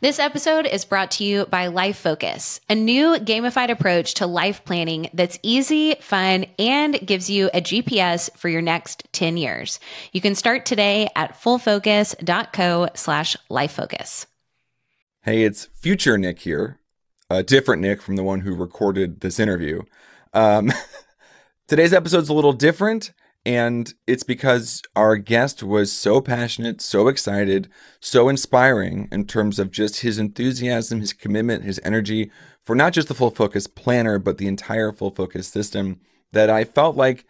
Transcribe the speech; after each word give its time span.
This 0.00 0.20
episode 0.20 0.64
is 0.64 0.84
brought 0.84 1.10
to 1.12 1.24
you 1.24 1.46
by 1.46 1.66
Life 1.66 1.98
Focus, 1.98 2.60
a 2.70 2.76
new 2.76 3.16
gamified 3.16 3.68
approach 3.68 4.14
to 4.14 4.28
life 4.28 4.64
planning 4.64 5.10
that's 5.12 5.40
easy, 5.42 5.96
fun, 5.96 6.46
and 6.56 7.04
gives 7.04 7.28
you 7.28 7.50
a 7.52 7.60
GPS 7.60 8.30
for 8.36 8.48
your 8.48 8.62
next 8.62 9.08
10 9.10 9.36
years. 9.36 9.80
You 10.12 10.20
can 10.20 10.36
start 10.36 10.64
today 10.64 11.08
at 11.16 11.34
fullfocus.co 11.34 12.90
slash 12.94 13.36
lifefocus. 13.50 14.26
Hey, 15.22 15.42
it's 15.42 15.64
future 15.64 16.16
Nick 16.16 16.38
here, 16.38 16.78
a 17.28 17.42
different 17.42 17.82
Nick 17.82 18.00
from 18.00 18.14
the 18.14 18.22
one 18.22 18.42
who 18.42 18.54
recorded 18.54 19.20
this 19.20 19.40
interview. 19.40 19.82
Um, 20.32 20.72
today's 21.66 21.92
episode's 21.92 22.28
a 22.28 22.34
little 22.34 22.52
different. 22.52 23.12
And 23.48 23.94
it's 24.06 24.24
because 24.24 24.82
our 24.94 25.16
guest 25.16 25.62
was 25.62 25.90
so 25.90 26.20
passionate, 26.20 26.82
so 26.82 27.08
excited, 27.08 27.70
so 27.98 28.28
inspiring 28.28 29.08
in 29.10 29.24
terms 29.24 29.58
of 29.58 29.70
just 29.70 30.02
his 30.02 30.18
enthusiasm, 30.18 31.00
his 31.00 31.14
commitment, 31.14 31.64
his 31.64 31.80
energy 31.82 32.30
for 32.62 32.76
not 32.76 32.92
just 32.92 33.08
the 33.08 33.14
full 33.14 33.30
focus 33.30 33.66
planner, 33.66 34.18
but 34.18 34.36
the 34.36 34.48
entire 34.48 34.92
full 34.92 35.10
focus 35.10 35.48
system 35.48 35.98
that 36.30 36.50
I 36.50 36.64
felt 36.64 36.94
like 36.94 37.24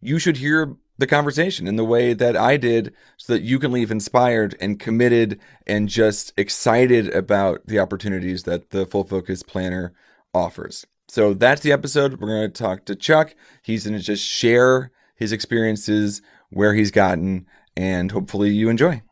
you 0.00 0.18
should 0.18 0.38
hear 0.38 0.76
the 0.98 1.06
conversation 1.06 1.68
in 1.68 1.76
the 1.76 1.84
way 1.84 2.14
that 2.14 2.36
I 2.36 2.56
did 2.56 2.92
so 3.16 3.32
that 3.32 3.42
you 3.42 3.60
can 3.60 3.70
leave 3.70 3.92
inspired 3.92 4.56
and 4.60 4.80
committed 4.80 5.38
and 5.68 5.88
just 5.88 6.32
excited 6.36 7.14
about 7.14 7.64
the 7.68 7.78
opportunities 7.78 8.42
that 8.42 8.70
the 8.70 8.86
full 8.86 9.04
focus 9.04 9.44
planner 9.44 9.92
offers. 10.34 10.84
So 11.08 11.32
that's 11.32 11.60
the 11.60 11.70
episode. 11.70 12.20
We're 12.20 12.26
going 12.26 12.50
to 12.50 12.60
talk 12.60 12.86
to 12.86 12.96
Chuck. 12.96 13.36
He's 13.62 13.86
going 13.86 13.96
to 13.96 14.04
just 14.04 14.26
share 14.26 14.90
his 15.20 15.32
experiences, 15.32 16.22
where 16.48 16.72
he's 16.74 16.90
gotten, 16.90 17.46
and 17.76 18.10
hopefully 18.10 18.50
you 18.50 18.70
enjoy. 18.70 19.02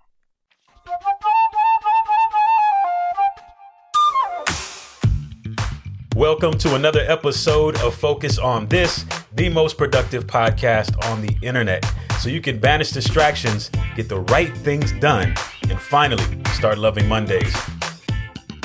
Welcome 6.17 6.59
to 6.59 6.75
another 6.75 7.05
episode 7.07 7.77
of 7.83 7.95
Focus 7.95 8.39
on 8.39 8.67
This, 8.69 9.05
the 9.35 9.51
most 9.51 9.77
productive 9.77 10.27
podcast 10.27 10.97
on 11.11 11.21
the 11.21 11.37
internet. 11.43 11.85
So 12.21 12.31
you 12.31 12.41
can 12.41 12.59
banish 12.59 12.91
distractions, 12.91 13.71
get 13.95 14.09
the 14.09 14.21
right 14.21 14.57
things 14.57 14.93
done, 14.93 15.35
and 15.69 15.79
finally 15.79 16.25
start 16.55 16.79
loving 16.79 17.07
Mondays. 17.07 17.55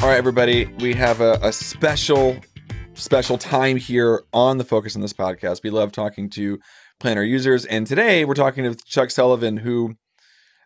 All 0.02 0.08
right, 0.08 0.18
everybody, 0.18 0.66
we 0.80 0.94
have 0.94 1.20
a, 1.20 1.38
a 1.44 1.52
special, 1.52 2.38
special 2.94 3.38
time 3.38 3.76
here 3.76 4.24
on 4.32 4.58
the 4.58 4.64
Focus 4.64 4.96
on 4.96 5.02
This 5.02 5.14
podcast. 5.14 5.62
We 5.62 5.72
love 5.72 5.92
talking 5.92 6.30
to 6.32 6.60
planner 7.04 7.22
users. 7.22 7.66
And 7.66 7.86
today 7.86 8.24
we're 8.24 8.34
talking 8.34 8.64
to 8.64 8.74
Chuck 8.86 9.12
Sullivan, 9.12 9.58
who 9.58 9.98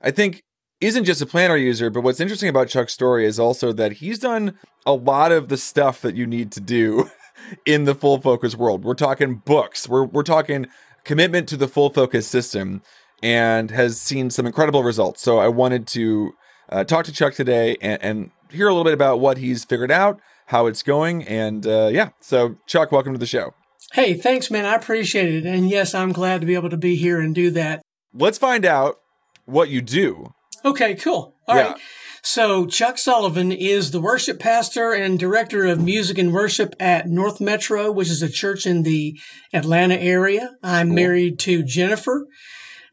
I 0.04 0.12
think 0.12 0.44
isn't 0.80 1.06
just 1.06 1.20
a 1.20 1.26
planner 1.26 1.58
user, 1.58 1.90
but 1.90 2.02
what's 2.02 2.20
interesting 2.20 2.48
about 2.48 2.68
Chuck's 2.68 2.94
story 2.94 3.26
is 3.26 3.40
also 3.40 3.74
that 3.74 3.94
he's 3.94 4.20
done 4.20 4.54
a 4.86 4.94
lot 4.94 5.32
of 5.32 5.50
the 5.50 5.58
stuff 5.58 6.00
that 6.04 6.16
you 6.16 6.28
need 6.28 6.52
to 6.52 6.60
do 6.60 7.10
in 7.66 7.86
the 7.86 7.96
full 7.96 8.22
focus 8.22 8.56
world. 8.56 8.86
We're 8.86 8.94
talking 8.94 9.42
books, 9.46 9.90
we're, 9.90 10.04
we're 10.04 10.22
talking 10.22 10.68
commitment 11.04 11.50
to 11.50 11.58
the 11.58 11.68
full 11.68 11.90
focus 11.90 12.28
system, 12.28 12.84
and 13.24 13.72
has 13.72 14.00
seen 14.00 14.30
some 14.30 14.46
incredible 14.46 14.84
results. 14.84 15.24
So 15.24 15.40
I 15.40 15.48
wanted 15.48 15.88
to 15.88 16.34
uh, 16.70 16.84
talk 16.84 17.06
to 17.06 17.12
Chuck 17.12 17.34
today 17.34 17.78
and, 17.82 18.04
and, 18.04 18.32
hear 18.52 18.68
a 18.68 18.72
little 18.72 18.86
bit 18.86 18.94
about 18.94 19.20
what 19.20 19.40
he's 19.40 19.66
figured 19.66 19.92
out, 19.92 20.22
how 20.46 20.68
it's 20.68 20.82
going, 20.82 21.22
and 21.24 21.68
uh, 21.68 21.90
yeah. 21.92 22.10
So, 22.22 22.56
Chuck, 22.66 22.94
welcome 22.94 23.12
to 23.12 23.20
the 23.20 23.26
show. 23.26 23.54
Hey, 23.94 24.14
thanks, 24.14 24.52
man. 24.52 24.66
I 24.66 24.76
appreciate 24.76 25.34
it. 25.34 25.46
And 25.46 25.70
yes, 25.70 25.96
I'm 25.96 26.12
glad 26.12 26.42
to 26.42 26.48
be 26.48 26.56
able 26.56 26.70
to 26.70 26.78
be 26.78 26.96
here 26.96 27.20
and 27.20 27.34
do 27.34 27.52
that. 27.52 27.82
Let's 28.14 28.38
find 28.38 28.66
out 28.66 28.98
what 29.46 29.70
you 29.70 29.82
do. 29.82 30.34
Okay, 30.66 30.96
cool. 30.96 31.36
All 31.48 31.56
yeah. 31.56 31.68
right. 31.70 31.82
So, 32.24 32.66
Chuck 32.66 32.98
Sullivan 32.98 33.54
is 33.54 33.92
the 33.92 34.02
worship 34.02 34.40
pastor 34.40 34.92
and 34.92 35.18
director 35.18 35.66
of 35.66 35.82
music 35.82 36.18
and 36.18 36.34
worship 36.34 36.76
at 36.78 37.08
North 37.08 37.40
Metro, 37.40 37.90
which 37.90 38.10
is 38.10 38.22
a 38.22 38.30
church 38.30 38.66
in 38.66 38.84
the 38.84 39.18
Atlanta 39.54 39.96
area. 39.96 40.58
I'm 40.62 40.88
cool. 40.88 40.96
married 40.96 41.40
to 41.40 41.64
Jennifer. 41.64 42.28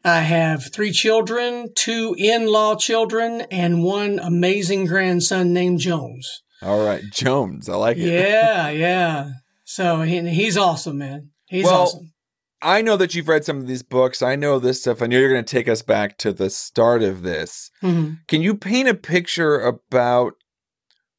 I 0.05 0.19
have 0.21 0.71
three 0.71 0.91
children, 0.91 1.69
two 1.75 2.15
in 2.17 2.47
law 2.47 2.75
children, 2.75 3.41
and 3.51 3.83
one 3.83 4.19
amazing 4.19 4.85
grandson 4.85 5.51
named 5.51 5.79
Jones. 5.79 6.43
All 6.61 6.85
right, 6.85 7.03
Jones. 7.11 7.67
I 7.67 7.75
like 7.75 7.97
it. 7.97 8.07
Yeah, 8.07 8.69
yeah. 8.69 9.31
So 9.65 10.03
he, 10.03 10.21
he's 10.29 10.57
awesome, 10.57 10.99
man. 10.99 11.31
He's 11.47 11.65
well, 11.65 11.81
awesome. 11.81 12.13
I 12.61 12.81
know 12.81 12.95
that 12.97 13.13
you've 13.13 13.27
read 13.27 13.43
some 13.43 13.57
of 13.57 13.67
these 13.67 13.83
books. 13.83 14.21
I 14.21 14.35
know 14.35 14.59
this 14.59 14.81
stuff. 14.81 15.01
I 15.01 15.07
know 15.07 15.19
you're 15.19 15.31
going 15.31 15.43
to 15.43 15.51
take 15.55 15.67
us 15.67 15.81
back 15.81 16.17
to 16.19 16.31
the 16.31 16.49
start 16.49 17.03
of 17.03 17.21
this. 17.21 17.69
Mm-hmm. 17.83 18.13
Can 18.27 18.41
you 18.41 18.55
paint 18.55 18.87
a 18.87 18.95
picture 18.95 19.59
about 19.59 20.33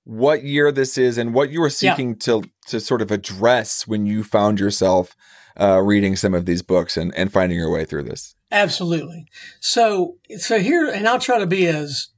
what 0.05 0.45
year 0.45 0.73
this 0.73 0.97
is 0.97 1.19
and 1.19 1.35
what 1.35 1.51
you 1.51 1.61
were 1.61 1.71
seeking 1.71 2.11
yeah. 2.11 2.15
to 2.21 2.43
to 2.69 2.81
sort 2.81 3.03
of 3.03 3.11
address 3.11 3.87
when 3.87 4.07
you 4.07 4.23
found 4.23 4.61
yourself 4.61 5.17
uh, 5.61 5.81
reading 5.81 6.17
some 6.17 6.35
of 6.35 6.47
these 6.47 6.63
books 6.63 6.97
and, 6.97 7.15
and 7.17 7.33
finding 7.33 7.59
your 7.59 7.71
way 7.71 7.85
through 7.85 8.05
this? 8.05 8.35
Absolutely. 8.51 9.27
So 9.61 10.15
so 10.39 10.59
here, 10.61 10.89
and 10.89 11.09
I'll 11.09 11.19
try 11.19 11.39
to 11.39 11.47
be 11.47 11.67
as 11.67 12.09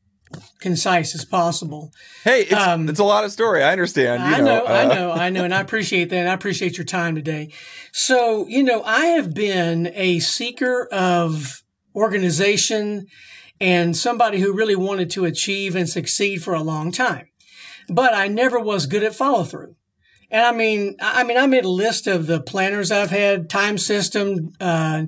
concise 0.61 1.15
as 1.15 1.25
possible. 1.25 1.93
Hey, 2.25 2.43
it's, 2.43 2.55
um, 2.55 2.89
it's 2.89 2.99
a 2.99 3.05
lot 3.05 3.25
of 3.25 3.33
story. 3.33 3.63
I 3.63 3.73
understand. 3.73 4.23
I 4.23 4.39
know, 4.39 4.45
know 4.45 4.67
uh, 4.67 4.69
I 4.69 4.85
know, 4.95 5.13
I 5.13 5.31
know, 5.31 5.45
and 5.45 5.55
I 5.55 5.61
appreciate 5.61 6.11
that. 6.11 6.17
And 6.17 6.29
I 6.29 6.35
appreciate 6.35 6.77
your 6.77 6.85
time 6.85 7.15
today. 7.15 7.53
So, 7.93 8.47
you 8.47 8.63
know, 8.63 8.83
I 8.83 9.07
have 9.07 9.35
been 9.35 9.93
a 9.95 10.19
seeker 10.19 10.89
of 10.93 11.63
organization 11.95 13.07
and 13.61 13.97
somebody 13.97 14.41
who 14.41 14.53
really 14.53 14.77
wanted 14.77 15.11
to 15.11 15.25
achieve 15.25 15.75
and 15.75 15.89
succeed 15.89 16.43
for 16.43 16.55
a 16.55 16.63
long 16.63 16.93
time, 16.93 17.29
but 17.89 18.15
I 18.15 18.29
never 18.29 18.59
was 18.59 18.87
good 18.87 19.03
at 19.03 19.15
follow 19.15 19.45
through. 19.45 19.75
And 20.31 20.45
I 20.45 20.53
mean, 20.53 20.97
I 21.01 21.25
mean, 21.25 21.39
I 21.39 21.47
made 21.47 21.65
a 21.65 21.71
list 21.71 22.07
of 22.07 22.27
the 22.27 22.41
planners 22.41 22.91
I've 22.91 23.11
had, 23.11 23.49
time 23.49 23.79
system, 23.79 24.53
uh, 24.61 25.05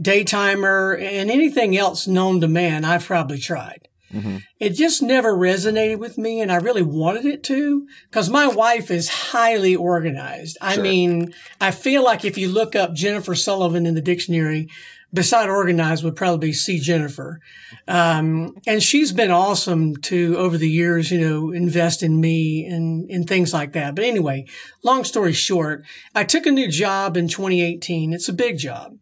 daytimer, 0.00 0.94
and 1.00 1.30
anything 1.30 1.76
else 1.76 2.06
known 2.06 2.40
to 2.40 2.48
man. 2.48 2.84
I've 2.84 3.04
probably 3.04 3.38
tried. 3.38 3.88
Mm-hmm. 4.12 4.38
It 4.58 4.70
just 4.70 5.02
never 5.02 5.34
resonated 5.34 5.98
with 5.98 6.18
me 6.18 6.40
and 6.40 6.52
I 6.52 6.56
really 6.56 6.82
wanted 6.82 7.24
it 7.24 7.42
to 7.44 7.86
because 8.10 8.28
my 8.28 8.46
wife 8.46 8.90
is 8.90 9.08
highly 9.08 9.74
organized. 9.74 10.58
I 10.60 10.76
mean, 10.76 11.34
I 11.60 11.70
feel 11.70 12.04
like 12.04 12.24
if 12.24 12.36
you 12.36 12.48
look 12.48 12.76
up 12.76 12.94
Jennifer 12.94 13.34
Sullivan 13.34 13.86
in 13.86 13.94
the 13.94 14.02
dictionary, 14.02 14.68
beside 15.12 15.48
organized 15.48 16.04
would 16.04 16.16
probably 16.16 16.48
be 16.48 16.52
C. 16.52 16.78
Jennifer. 16.78 17.40
Um, 17.86 18.56
and 18.66 18.82
she's 18.82 19.12
been 19.12 19.30
awesome 19.30 19.96
to 19.96 20.36
over 20.38 20.56
the 20.56 20.70
years, 20.70 21.10
you 21.10 21.20
know, 21.20 21.52
invest 21.52 22.02
in 22.02 22.20
me 22.20 22.64
and 22.64 23.10
in 23.10 23.24
things 23.24 23.52
like 23.52 23.72
that. 23.72 23.94
But 23.94 24.04
anyway, 24.04 24.46
long 24.82 25.04
story 25.04 25.32
short, 25.32 25.84
I 26.14 26.24
took 26.24 26.46
a 26.46 26.50
new 26.50 26.68
job 26.68 27.16
in 27.16 27.28
2018. 27.28 28.12
It's 28.12 28.28
a 28.28 28.32
big 28.32 28.58
job. 28.58 28.96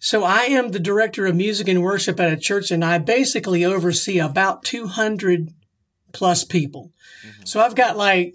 So 0.00 0.24
I 0.24 0.44
am 0.44 0.70
the 0.70 0.80
director 0.80 1.26
of 1.26 1.36
music 1.36 1.68
and 1.68 1.82
worship 1.82 2.18
at 2.18 2.32
a 2.32 2.36
church 2.36 2.70
and 2.70 2.82
I 2.82 2.96
basically 2.98 3.64
oversee 3.64 4.18
about 4.18 4.64
200 4.64 5.50
plus 6.12 6.42
people. 6.42 6.90
Mm-hmm. 7.24 7.44
So 7.44 7.60
I've 7.60 7.74
got 7.74 7.98
like 7.98 8.34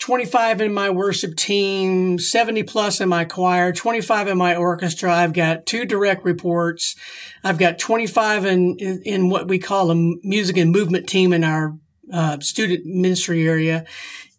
25 0.00 0.62
in 0.62 0.74
my 0.74 0.88
worship 0.88 1.36
team, 1.36 2.18
70 2.18 2.62
plus 2.64 3.02
in 3.02 3.08
my 3.10 3.26
choir, 3.26 3.72
25 3.72 4.28
in 4.28 4.38
my 4.38 4.56
orchestra. 4.56 5.14
I've 5.14 5.34
got 5.34 5.66
two 5.66 5.84
direct 5.84 6.24
reports. 6.24 6.96
I've 7.44 7.58
got 7.58 7.78
25 7.78 8.46
in, 8.46 8.76
in, 8.78 9.02
in 9.04 9.28
what 9.28 9.48
we 9.48 9.58
call 9.58 9.90
a 9.90 9.94
music 9.94 10.56
and 10.56 10.72
movement 10.72 11.06
team 11.06 11.34
in 11.34 11.44
our 11.44 11.76
uh, 12.10 12.40
student 12.40 12.86
ministry 12.86 13.46
area 13.46 13.84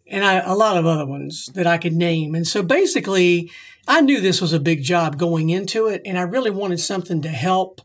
and 0.06 0.24
I, 0.24 0.34
a 0.40 0.54
lot 0.54 0.76
of 0.76 0.84
other 0.84 1.06
ones 1.06 1.46
that 1.54 1.66
I 1.66 1.78
could 1.78 1.94
name. 1.94 2.34
And 2.34 2.46
so 2.46 2.62
basically, 2.62 3.50
I 3.86 4.00
knew 4.00 4.20
this 4.20 4.40
was 4.40 4.52
a 4.52 4.60
big 4.60 4.82
job 4.82 5.18
going 5.18 5.50
into 5.50 5.86
it 5.86 6.02
and 6.04 6.18
I 6.18 6.22
really 6.22 6.50
wanted 6.50 6.80
something 6.80 7.20
to 7.22 7.28
help. 7.28 7.80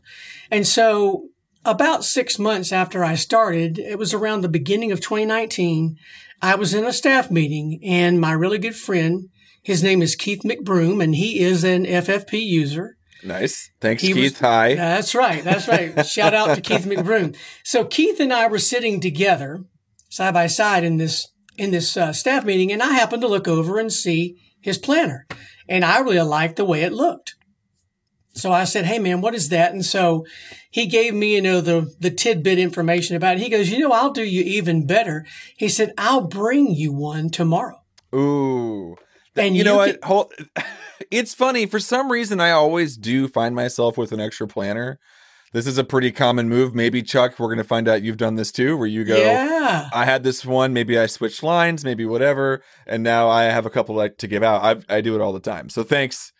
And 0.50 0.66
so 0.66 1.28
about 1.64 2.04
six 2.04 2.38
months 2.38 2.72
after 2.72 3.04
I 3.04 3.14
started, 3.14 3.78
it 3.78 3.98
was 3.98 4.14
around 4.14 4.40
the 4.40 4.48
beginning 4.48 4.92
of 4.92 5.00
2019. 5.00 5.96
I 6.40 6.54
was 6.54 6.72
in 6.72 6.84
a 6.84 6.92
staff 6.92 7.30
meeting 7.30 7.80
and 7.84 8.20
my 8.20 8.32
really 8.32 8.58
good 8.58 8.76
friend, 8.76 9.28
his 9.62 9.82
name 9.82 10.00
is 10.00 10.16
Keith 10.16 10.42
McBroom 10.42 11.02
and 11.02 11.14
he 11.14 11.40
is 11.40 11.64
an 11.64 11.84
FFP 11.84 12.40
user. 12.40 12.96
Nice. 13.22 13.70
Thanks, 13.82 14.02
he 14.02 14.14
Keith. 14.14 14.40
Was, 14.40 14.40
Hi. 14.40 14.74
That's 14.74 15.14
right. 15.14 15.44
That's 15.44 15.68
right. 15.68 16.06
Shout 16.06 16.32
out 16.32 16.54
to 16.54 16.62
Keith 16.62 16.86
McBroom. 16.86 17.36
So 17.62 17.84
Keith 17.84 18.18
and 18.20 18.32
I 18.32 18.46
were 18.48 18.58
sitting 18.58 19.00
together 19.00 19.64
side 20.08 20.32
by 20.32 20.46
side 20.46 20.82
in 20.82 20.96
this, 20.96 21.28
in 21.58 21.72
this 21.72 21.94
uh, 21.94 22.14
staff 22.14 22.46
meeting 22.46 22.72
and 22.72 22.82
I 22.82 22.92
happened 22.92 23.20
to 23.20 23.28
look 23.28 23.46
over 23.46 23.78
and 23.78 23.92
see 23.92 24.38
his 24.62 24.78
planner. 24.78 25.26
And 25.70 25.84
I 25.84 26.00
really 26.00 26.20
liked 26.20 26.56
the 26.56 26.64
way 26.66 26.82
it 26.82 26.92
looked. 26.92 27.36
So 28.34 28.52
I 28.52 28.64
said, 28.64 28.84
Hey 28.84 28.98
man, 28.98 29.22
what 29.22 29.34
is 29.34 29.48
that? 29.48 29.72
And 29.72 29.84
so 29.84 30.26
he 30.70 30.86
gave 30.86 31.14
me, 31.14 31.34
you 31.36 31.42
know, 31.42 31.60
the, 31.60 31.94
the 31.98 32.10
tidbit 32.10 32.58
information 32.58 33.16
about 33.16 33.36
it. 33.36 33.42
He 33.42 33.48
goes, 33.48 33.70
you 33.70 33.78
know, 33.78 33.92
I'll 33.92 34.12
do 34.12 34.22
you 34.22 34.42
even 34.42 34.86
better. 34.86 35.24
He 35.56 35.68
said, 35.68 35.94
I'll 35.96 36.26
bring 36.26 36.74
you 36.74 36.92
one 36.92 37.30
tomorrow. 37.30 37.80
Ooh. 38.14 38.96
And 39.36 39.54
you, 39.54 39.60
you 39.60 39.64
know 39.64 39.76
what? 39.76 40.02
Hold, 40.04 40.32
it's 41.10 41.34
funny. 41.34 41.66
For 41.66 41.80
some 41.80 42.10
reason, 42.10 42.40
I 42.40 42.50
always 42.50 42.96
do 42.96 43.26
find 43.26 43.54
myself 43.54 43.96
with 43.96 44.12
an 44.12 44.20
extra 44.20 44.46
planner 44.46 44.98
this 45.52 45.66
is 45.66 45.78
a 45.78 45.84
pretty 45.84 46.12
common 46.12 46.48
move. 46.48 46.74
Maybe 46.74 47.02
Chuck, 47.02 47.38
we're 47.38 47.48
going 47.48 47.58
to 47.58 47.64
find 47.64 47.88
out 47.88 48.02
you've 48.02 48.16
done 48.16 48.36
this 48.36 48.52
too, 48.52 48.76
where 48.76 48.86
you 48.86 49.04
go, 49.04 49.16
Yeah. 49.16 49.88
I 49.92 50.04
had 50.04 50.22
this 50.22 50.44
one, 50.44 50.72
maybe 50.72 50.98
I 50.98 51.06
switched 51.06 51.42
lines, 51.42 51.84
maybe 51.84 52.04
whatever, 52.06 52.62
and 52.86 53.02
now 53.02 53.28
I 53.28 53.44
have 53.44 53.66
a 53.66 53.70
couple 53.70 53.94
like 53.94 54.18
to 54.18 54.26
give 54.28 54.42
out. 54.42 54.62
I 54.88 54.96
I 54.96 55.00
do 55.00 55.14
it 55.14 55.20
all 55.20 55.32
the 55.32 55.40
time. 55.40 55.68
So 55.68 55.82
thanks, 55.82 56.32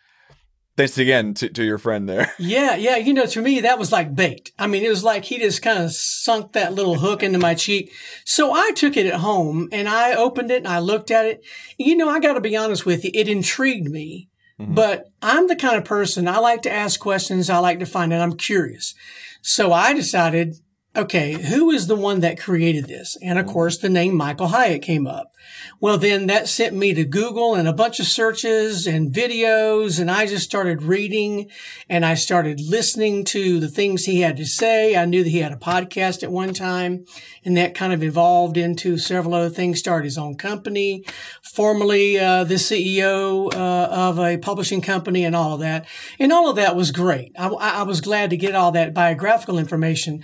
thanks 0.77 0.97
again 0.97 1.35
to, 1.35 1.49
to 1.49 1.63
your 1.65 1.79
friend 1.79 2.09
there. 2.09 2.33
Yeah, 2.39 2.75
yeah. 2.77 2.97
You 2.97 3.13
know, 3.13 3.27
to 3.27 3.43
me, 3.43 3.61
that 3.61 3.79
was 3.79 3.93
like 3.93 4.15
bait. 4.15 4.51
I 4.59 4.67
mean, 4.67 4.83
it 4.83 4.89
was 4.89 5.05
like 5.05 5.25
he 5.25 5.39
just 5.39 5.61
kind 5.61 5.83
of 5.83 5.93
sunk 5.93 6.53
that 6.53 6.73
little 6.73 6.97
hook 6.97 7.23
into 7.23 7.39
my 7.39 7.55
cheek. 7.55 7.93
So 8.25 8.53
I 8.53 8.71
took 8.73 8.97
it 8.97 9.07
at 9.07 9.21
home 9.21 9.69
and 9.73 9.89
I 9.89 10.15
opened 10.15 10.51
it 10.51 10.59
and 10.59 10.69
I 10.69 10.79
looked 10.79 11.11
at 11.11 11.27
it. 11.27 11.45
You 11.79 11.97
know, 11.97 12.09
I 12.09 12.19
got 12.19 12.33
to 12.35 12.41
be 12.41 12.57
honest 12.57 12.87
with 12.87 13.05
you, 13.05 13.11
it 13.13 13.29
intrigued 13.29 13.91
me. 13.91 14.30
Mm-hmm. 14.61 14.75
But 14.75 15.11
I'm 15.23 15.49
the 15.49 15.57
kind 15.57 15.77
of 15.77 15.85
person 15.85 16.29
I 16.29 16.39
like 16.39 16.63
to 16.63 16.73
ask 16.73 17.01
questions. 17.01 17.49
I 17.49 17.59
like 17.59 17.79
to 17.79 17.87
find 17.87 18.13
out. 18.13 18.21
I'm 18.21 18.37
curious. 18.37 18.95
So 19.41 19.73
I 19.73 19.95
decided, 19.95 20.57
okay, 20.97 21.33
who 21.33 21.71
is 21.71 21.87
the 21.87 21.97
one 21.97 22.21
that 22.21 22.41
created 22.41 22.87
this? 22.87 23.17
And 23.23 23.39
of 23.39 23.47
course, 23.47 23.79
the 23.79 23.89
name 23.89 24.15
Michael 24.15 24.49
Hyatt 24.49 24.83
came 24.83 25.07
up. 25.07 25.33
Well, 25.81 25.99
then 25.99 26.27
that 26.27 26.49
sent 26.49 26.75
me 26.75 26.93
to 26.95 27.05
Google 27.05 27.55
and 27.55 27.67
a 27.67 27.73
bunch 27.73 28.01
of 28.01 28.07
searches 28.07 28.87
and 28.87 29.13
videos. 29.13 29.99
And 29.99 30.11
I 30.11 30.27
just 30.27 30.45
started 30.45 30.83
reading 30.83 31.49
and 31.89 32.05
I 32.05 32.15
started 32.15 32.61
listening 32.61 33.25
to 33.27 33.61
the 33.61 33.69
things 33.69 34.05
he 34.05 34.21
had 34.21 34.37
to 34.37 34.45
say. 34.45 34.97
I 34.97 35.07
knew 35.07 35.25
that 35.25 35.31
he 35.31 35.39
had 35.39 35.53
a 35.53 35.57
podcast 35.57 36.23
at 36.23 36.31
one 36.31 36.53
time 36.53 37.05
and 37.45 37.57
that 37.57 37.75
kind 37.75 37.93
of 37.93 38.03
evolved 38.03 38.57
into 38.57 38.99
several 38.99 39.35
other 39.35 39.49
things, 39.49 39.79
started 39.79 40.05
his 40.05 40.19
own 40.19 40.37
company, 40.37 41.05
formerly 41.43 42.19
uh, 42.19 42.45
the 42.45 42.55
CEO 42.55 43.53
uh, 43.55 43.89
of 43.91 44.19
a 44.19 44.37
publishing 44.37 44.83
company 44.83 45.25
and 45.25 45.35
all 45.35 45.55
of 45.55 45.61
that. 45.61 45.87
And 46.19 46.33
all 46.33 46.51
of 46.51 46.57
that 46.57 46.77
was 46.77 46.93
great. 46.93 47.33
I, 47.39 47.49
I 47.49 47.83
was 47.85 48.01
glad 48.01 48.31
to 48.31 48.37
get 48.37 48.55
all 48.55 48.73
that 48.73 48.93
biographical 48.93 49.59
information. 49.59 50.23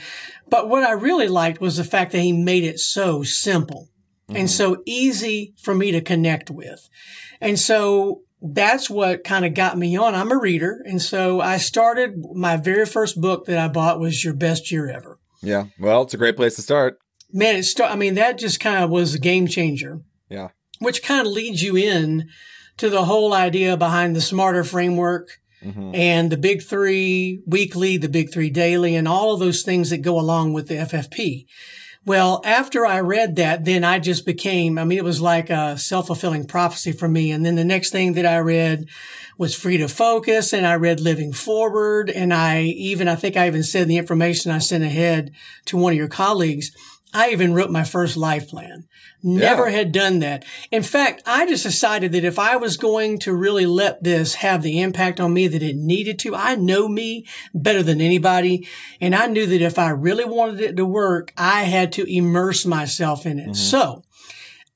But 0.49 0.69
what 0.69 0.85
I 0.85 0.93
really 0.93 1.29
liked 1.29 1.61
was 1.61 1.77
the 1.77 1.85
fact 1.85 2.13
that 2.13 2.21
he 2.21 2.33
made 2.33 2.65
it 2.65 2.79
so 2.79 3.23
simple 3.23 3.89
and 4.29 4.37
mm-hmm. 4.37 4.47
so 4.47 4.83
easy 4.87 5.55
for 5.61 5.75
me 5.75 5.91
to 5.93 6.01
connect 6.01 6.51
with. 6.51 6.89
And 7.41 7.59
so 7.59 8.23
that's 8.41 8.89
what 8.89 9.25
kind 9.25 9.45
of 9.45 9.55
got 9.55 9.79
me 9.79 9.97
on. 9.97 10.15
I'm 10.15 10.33
a 10.33 10.39
reader. 10.39 10.83
And 10.85 11.01
so 11.01 11.41
I 11.41 11.57
started 11.57 12.25
my 12.35 12.57
very 12.57 12.87
first 12.87 13.21
book 13.21 13.47
that 13.47 13.59
I 13.59 13.69
bought 13.69 14.01
was 14.01 14.25
Your 14.25 14.35
Best 14.35 14.71
Year 14.71 14.89
Ever. 14.89 15.19
Yeah, 15.43 15.67
well, 15.79 16.03
it's 16.03 16.15
a 16.15 16.19
great 16.19 16.37
place 16.37 16.57
to 16.57 16.63
start. 16.63 16.99
Man, 17.33 17.57
it 17.57 17.65
start, 17.65 17.93
I 17.93 17.97
mean, 17.97 18.15
that 18.15 18.39
just 18.39 18.61
kind 18.61 18.83
of 18.83 18.91
was 18.91 19.15
a 19.15 19.19
game 19.19 19.47
changer, 19.47 20.01
Yeah, 20.29 20.49
which 20.79 21.03
kind 21.03 21.27
of 21.27 21.33
leads 21.33 21.63
you 21.63 21.77
in 21.77 22.29
to 22.79 22.89
the 22.89 23.05
whole 23.05 23.33
idea 23.33 23.77
behind 23.77 24.15
the 24.15 24.21
smarter 24.21 24.65
framework 24.65 25.41
Mhm. 25.65 25.95
and 25.95 26.31
the 26.31 26.37
big 26.37 26.63
three 26.63 27.41
weekly, 27.47 27.97
the 27.97 28.09
big 28.09 28.33
three 28.33 28.51
daily, 28.51 28.95
and 28.95 29.09
all 29.09 29.33
of 29.33 29.41
those 29.41 29.63
things 29.63 29.91
that 29.91 29.99
go 29.99 30.19
along 30.19 30.53
with 30.53 30.69
the 30.69 30.79
FFP. 30.79 31.47
Well, 32.05 32.41
after 32.45 32.87
I 32.87 33.01
read 33.01 33.35
that, 33.35 33.65
then 33.65 33.83
I 33.83 33.99
just 33.99 34.25
became, 34.25 34.79
I 34.79 34.85
mean, 34.85 34.97
it 34.97 35.03
was 35.03 35.21
like 35.21 35.51
a 35.51 35.77
self-fulfilling 35.77 36.47
prophecy 36.47 36.93
for 36.93 37.09
me. 37.09 37.33
And 37.33 37.45
then 37.45 37.57
the 37.57 37.65
next 37.65 37.91
thing 37.91 38.13
that 38.13 38.25
I 38.25 38.39
read 38.39 38.85
was 39.39 39.57
Free 39.57 39.77
to 39.79 39.89
Focus 39.89 40.53
and 40.53 40.65
I 40.65 40.75
read 40.77 41.01
Living 41.01 41.33
Forward. 41.33 42.09
And 42.09 42.33
I 42.33 42.63
even, 42.63 43.09
I 43.09 43.17
think 43.17 43.37
I 43.37 43.49
even 43.49 43.65
said 43.65 43.89
the 43.89 43.97
information 43.97 44.53
I 44.53 44.59
sent 44.59 44.85
ahead 44.85 45.33
to 45.65 45.77
one 45.77 45.95
of 45.95 45.99
your 45.99 46.07
colleagues. 46.07 46.71
I 47.15 47.31
even 47.31 47.55
wrote 47.55 47.71
my 47.71 47.85
first 47.85 48.17
life 48.17 48.49
plan. 48.49 48.85
Never 49.23 49.69
Yeah. 49.69 49.77
had 49.77 49.93
done 49.93 50.19
that. 50.19 50.45
In 50.71 50.83
fact, 50.83 51.23
I 51.25 51.47
just 51.47 51.63
decided 51.63 52.13
that 52.13 52.25
if 52.25 52.39
I 52.39 52.57
was 52.57 52.77
going 52.77 53.19
to 53.21 53.35
really 53.35 53.65
let 53.65 54.03
this 54.03 54.35
have 54.35 54.63
the 54.63 54.81
impact 54.81 55.19
on 55.21 55.33
me 55.33 55.49
that 55.49 55.63
it 55.63 55.77
needed 55.77 56.19
to, 56.21 56.35
I 56.35 56.57
know 56.57 56.89
me 56.89 57.25
better 57.55 57.83
than 57.83 58.01
anybody. 58.01 58.67
And 59.01 59.15
I 59.15 59.27
knew 59.27 59.47
that 59.47 59.63
if 59.63 59.79
I 59.79 59.91
really 59.91 60.25
wanted 60.25 60.61
it 60.61 60.77
to 60.77 60.85
work, 60.85 61.33
I 61.37 61.63
had 61.63 61.93
to 61.93 62.05
immerse 62.05 62.67
myself 62.67 63.25
in 63.25 63.39
it. 63.39 63.45
Mm-hmm. 63.45 63.55
So 63.55 64.03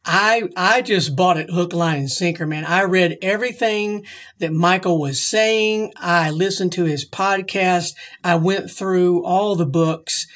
I, 0.05 0.49
I 0.57 0.81
just 0.81 1.15
bought 1.15 1.37
it 1.37 1.51
hook, 1.51 1.75
line 1.75 1.99
and 1.99 2.11
sinker, 2.11 2.47
man. 2.47 2.65
I 2.65 2.85
read 2.85 3.19
everything 3.21 4.07
that 4.39 4.53
Michael 4.53 4.99
was 4.99 5.27
saying. 5.27 5.93
I 5.97 6.31
listened 6.31 6.73
to 6.73 6.85
his 6.85 7.07
podcast. 7.09 7.91
I 8.25 8.37
went 8.37 8.71
through 8.71 9.25
all 9.25 9.57
the 9.57 9.67
books. 9.67 10.27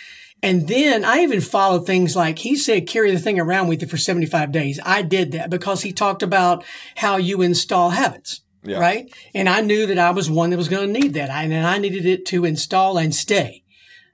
And 0.45 0.69
then 0.69 1.07
I 1.07 1.21
even 1.21 1.41
followed 1.41 1.87
things 1.87 2.15
like 2.15 2.39
he 2.39 2.55
said, 2.55 2.87
carry 2.87 3.11
the 3.11 3.19
thing 3.19 3.41
around 3.41 3.67
with 3.69 3.81
you 3.81 3.89
for 3.89 3.97
75 3.97 4.53
days. 4.53 4.79
I 4.85 5.01
did 5.01 5.33
that 5.33 5.49
because 5.49 5.81
he 5.81 5.91
talked 5.91 6.23
about 6.23 6.63
how 6.97 7.17
you 7.17 7.41
install 7.41 7.91
habits. 7.91 8.43
Yeah. 8.63 8.79
Right. 8.79 9.11
And 9.35 9.49
I 9.49 9.63
knew 9.63 9.87
that 9.87 9.99
I 9.99 10.11
was 10.11 10.31
one 10.31 10.51
that 10.51 10.59
was 10.59 10.69
going 10.69 10.93
to 10.93 11.01
need 11.01 11.15
that. 11.15 11.31
I, 11.31 11.45
and 11.45 11.55
I 11.67 11.79
needed 11.79 12.05
it 12.05 12.27
to 12.27 12.45
install 12.45 12.99
and 12.99 13.15
stay. 13.15 13.63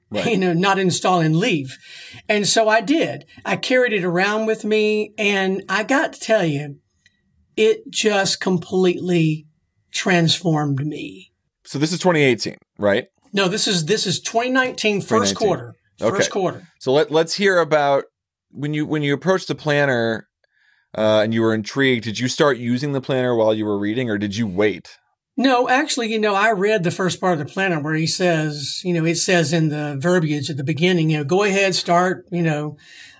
Right. 0.09 0.25
You 0.27 0.37
know, 0.37 0.53
not 0.53 0.79
install 0.79 1.19
and 1.19 1.35
leave. 1.35 1.77
And 2.29 2.47
so 2.47 2.69
I 2.69 2.79
did. 2.79 3.25
I 3.45 3.57
carried 3.57 3.91
it 3.91 4.05
around 4.05 4.45
with 4.45 4.63
me 4.63 5.13
and 5.17 5.63
I 5.67 5.83
got 5.83 6.13
to 6.13 6.19
tell 6.21 6.45
you, 6.45 6.77
it 7.57 7.91
just 7.91 8.39
completely 8.39 9.47
transformed 9.91 10.85
me. 10.85 11.33
so 11.65 11.77
this 11.77 11.91
is 11.91 11.99
2018, 11.99 12.55
right? 12.77 13.07
No, 13.33 13.49
this 13.49 13.67
is, 13.67 13.85
this 13.85 14.07
is 14.07 14.21
2019 14.21 15.01
first 15.01 15.33
2019. 15.33 15.35
quarter. 15.37 15.75
Okay. 16.01 16.17
First 16.17 16.31
quarter. 16.31 16.67
So 16.79 16.91
let 16.91 17.11
let's 17.11 17.35
hear 17.35 17.59
about 17.59 18.05
when 18.49 18.73
you 18.73 18.85
when 18.85 19.03
you 19.03 19.13
approached 19.13 19.47
the 19.47 19.55
planner 19.55 20.27
uh, 20.97 21.21
and 21.23 21.33
you 21.33 21.41
were 21.41 21.53
intrigued. 21.53 22.03
Did 22.03 22.19
you 22.19 22.27
start 22.27 22.57
using 22.57 22.91
the 22.91 23.01
planner 23.01 23.35
while 23.35 23.53
you 23.53 23.65
were 23.65 23.77
reading, 23.77 24.09
or 24.09 24.17
did 24.17 24.35
you 24.35 24.47
wait? 24.47 24.97
No, 25.37 25.69
actually, 25.69 26.11
you 26.11 26.19
know, 26.19 26.35
I 26.35 26.51
read 26.51 26.83
the 26.83 26.91
first 26.91 27.21
part 27.21 27.39
of 27.39 27.39
the 27.39 27.51
planner 27.51 27.79
where 27.79 27.95
he 27.95 28.05
says, 28.05 28.81
you 28.83 28.93
know, 28.93 29.05
it 29.05 29.15
says 29.15 29.53
in 29.53 29.69
the 29.69 29.95
verbiage 29.97 30.49
at 30.49 30.57
the 30.57 30.63
beginning, 30.63 31.09
you 31.09 31.17
know, 31.17 31.23
go 31.23 31.43
ahead, 31.43 31.73
start, 31.73 32.25
you 32.31 32.41
know, 32.41 32.77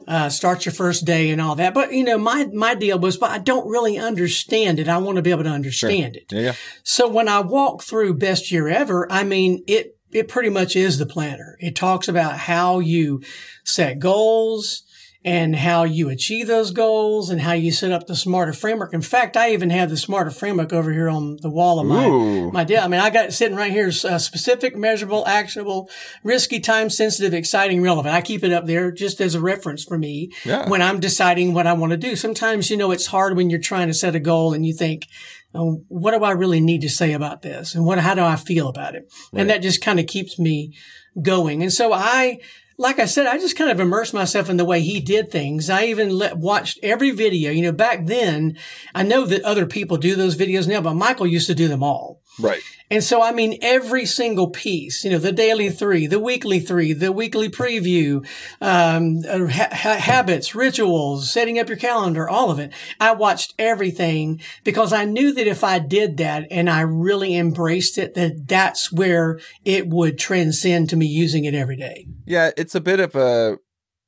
uh, 0.08 0.28
start 0.28 0.66
your 0.66 0.74
first 0.74 1.06
day 1.06 1.30
and 1.30 1.40
all 1.40 1.56
that. 1.56 1.74
But, 1.74 1.94
you 1.94 2.04
know, 2.04 2.18
my, 2.18 2.48
my 2.54 2.76
deal 2.76 3.00
was, 3.00 3.16
but 3.16 3.32
I 3.32 3.38
don't 3.38 3.68
really 3.68 3.98
understand 3.98 4.78
it. 4.78 4.90
I 4.90 4.98
want 4.98 5.16
to 5.16 5.22
be 5.22 5.32
able 5.32 5.46
to 5.46 5.50
understand 5.50 6.18
it. 6.18 6.26
Yeah, 6.32 6.42
yeah. 6.42 6.56
So 6.84 7.08
when 7.08 7.30
I 7.30 7.40
walk 7.40 7.82
through 7.82 8.16
best 8.16 8.52
year 8.52 8.68
ever, 8.68 9.10
I 9.10 9.24
mean, 9.24 9.64
it, 9.66 9.98
it 10.14 10.28
pretty 10.28 10.50
much 10.50 10.76
is 10.76 10.98
the 10.98 11.06
planner. 11.06 11.58
It 11.60 11.76
talks 11.76 12.08
about 12.08 12.38
how 12.38 12.80
you 12.80 13.22
set 13.64 14.00
goals 14.00 14.84
and 15.24 15.56
how 15.56 15.84
you 15.84 16.10
achieve 16.10 16.48
those 16.48 16.72
goals 16.72 17.30
and 17.30 17.42
how 17.42 17.52
you 17.52 17.72
set 17.72 17.92
up 17.92 18.08
the 18.08 18.16
smarter 18.16 18.54
framework. 18.54 18.92
In 18.92 19.04
fact, 19.04 19.38
I 19.38 19.52
even 19.52 19.70
have 19.70 19.92
the 19.92 19.98
smarter 19.98 20.32
framework 20.32 20.74
over 20.74 20.92
here 20.92 21.10
on 21.10 21.38
the 21.42 21.50
wall 21.50 21.80
of 21.80 21.86
my, 21.86 22.08
Ooh. 22.08 22.52
my 22.52 22.64
desk. 22.64 22.84
I 22.84 22.88
mean, 22.88 23.00
I 23.00 23.12
got 23.12 23.26
it 23.26 23.34
sitting 23.34 23.56
right 23.56 23.72
here, 23.72 23.88
uh, 23.88 24.18
specific, 24.18 24.76
measurable, 24.76 25.28
actionable, 25.28 25.90
risky, 26.24 26.60
time 26.60 26.90
sensitive, 26.90 27.36
exciting, 27.36 27.84
relevant. 27.84 28.16
I 28.16 28.22
keep 28.22 28.44
it 28.44 28.52
up 28.52 28.66
there 28.66 28.92
just 28.92 29.22
as 29.22 29.36
a 29.36 29.40
reference 29.42 29.84
for 29.84 29.98
me 29.98 30.32
Yeah. 30.44 30.68
when 30.68 30.82
I'm 30.82 31.00
deciding 31.00 31.54
what 31.54 31.68
I 31.68 31.74
want 31.74 31.92
to 31.92 31.98
do. 31.98 32.16
Sometimes, 32.16 32.72
you 32.72 32.78
know, 32.78 32.90
it's 32.90 33.06
hard 33.08 33.36
when 33.38 33.52
you're 33.52 33.60
trying 33.60 33.90
to 33.90 33.94
set 33.94 34.16
a 34.16 34.20
goal 34.20 34.54
and 34.54 34.66
you 34.66 34.74
think, 34.74 35.06
oh, 35.54 35.84
what 35.88 36.18
do 36.18 36.24
I 36.24 36.32
really 36.32 36.62
need 36.62 36.82
to 36.82 36.90
say 36.90 37.14
about 37.14 37.44
this? 37.44 37.76
And 37.76 37.86
what, 37.86 38.00
how 38.00 38.16
do 38.16 38.24
I 38.24 38.38
feel 38.38 38.70
about 38.70 38.96
it? 38.96 39.12
And 39.34 39.50
that 39.52 39.62
just 39.62 39.82
kind 39.82 40.00
of 40.00 40.08
keeps 40.08 40.40
me 40.40 40.74
going. 41.22 41.62
And 41.62 41.74
so 41.74 41.92
I, 41.94 42.40
like 42.78 43.00
I 43.00 43.06
said, 43.06 43.28
I 43.28 43.38
just 43.38 43.58
kind 43.58 43.70
of 43.70 43.80
immersed 43.80 44.14
myself 44.14 44.50
in 44.50 44.58
the 44.58 44.66
way 44.66 44.82
he 44.82 45.00
did 45.00 45.30
things. 45.30 45.70
I 45.70 45.86
even 45.86 46.10
let, 46.10 46.38
watched 46.38 46.80
every 46.82 47.12
video. 47.12 47.52
You 47.52 47.64
know, 47.64 47.72
back 47.72 48.06
then, 48.06 48.58
I 48.96 49.04
know 49.04 49.26
that 49.26 49.44
other 49.44 49.66
people 49.66 49.98
do 49.98 50.16
those 50.16 50.38
videos 50.38 50.68
now, 50.68 50.82
but 50.82 50.96
Michael 50.96 51.28
used 51.28 51.48
to 51.48 51.56
do 51.56 51.68
them 51.68 51.84
all. 51.84 52.21
Right. 52.42 52.62
And 52.90 53.02
so, 53.02 53.22
I 53.22 53.32
mean, 53.32 53.58
every 53.62 54.06
single 54.06 54.50
piece, 54.50 55.06
you 55.06 55.12
know, 55.12 55.18
the 55.18 55.32
daily 55.32 55.70
three, 55.70 56.08
the 56.08 56.20
weekly 56.20 56.60
three, 56.60 56.92
the 56.92 57.14
weekly 57.14 57.48
preview, 57.48 58.28
um, 58.60 59.20
uh, 59.26 59.48
ha- 59.48 59.70
ha- 59.72 59.98
habits, 59.98 60.54
rituals, 60.54 61.32
setting 61.32 61.58
up 61.58 61.70
your 61.70 61.78
calendar, 61.78 62.28
all 62.28 62.52
of 62.52 62.60
it. 62.60 62.74
I 63.00 63.14
watched 63.14 63.54
everything 63.58 64.42
because 64.66 64.92
I 64.92 65.06
knew 65.06 65.34
that 65.34 65.48
if 65.48 65.64
I 65.64 65.80
did 65.80 66.18
that 66.18 66.48
and 66.52 66.70
I 66.70 66.82
really 66.82 67.38
embraced 67.38 67.98
it, 67.98 68.14
that 68.16 68.50
that's 68.50 68.92
where 68.92 69.40
it 69.64 69.88
would 69.88 70.20
transcend 70.20 70.90
to 70.90 70.98
me 70.98 71.06
using 71.06 71.46
it 71.46 71.54
every 71.54 71.78
day. 71.78 72.08
Yeah, 72.26 72.52
it's 72.58 72.76
a 72.76 72.82
bit 72.82 73.00
of 73.00 73.16
a, 73.16 73.58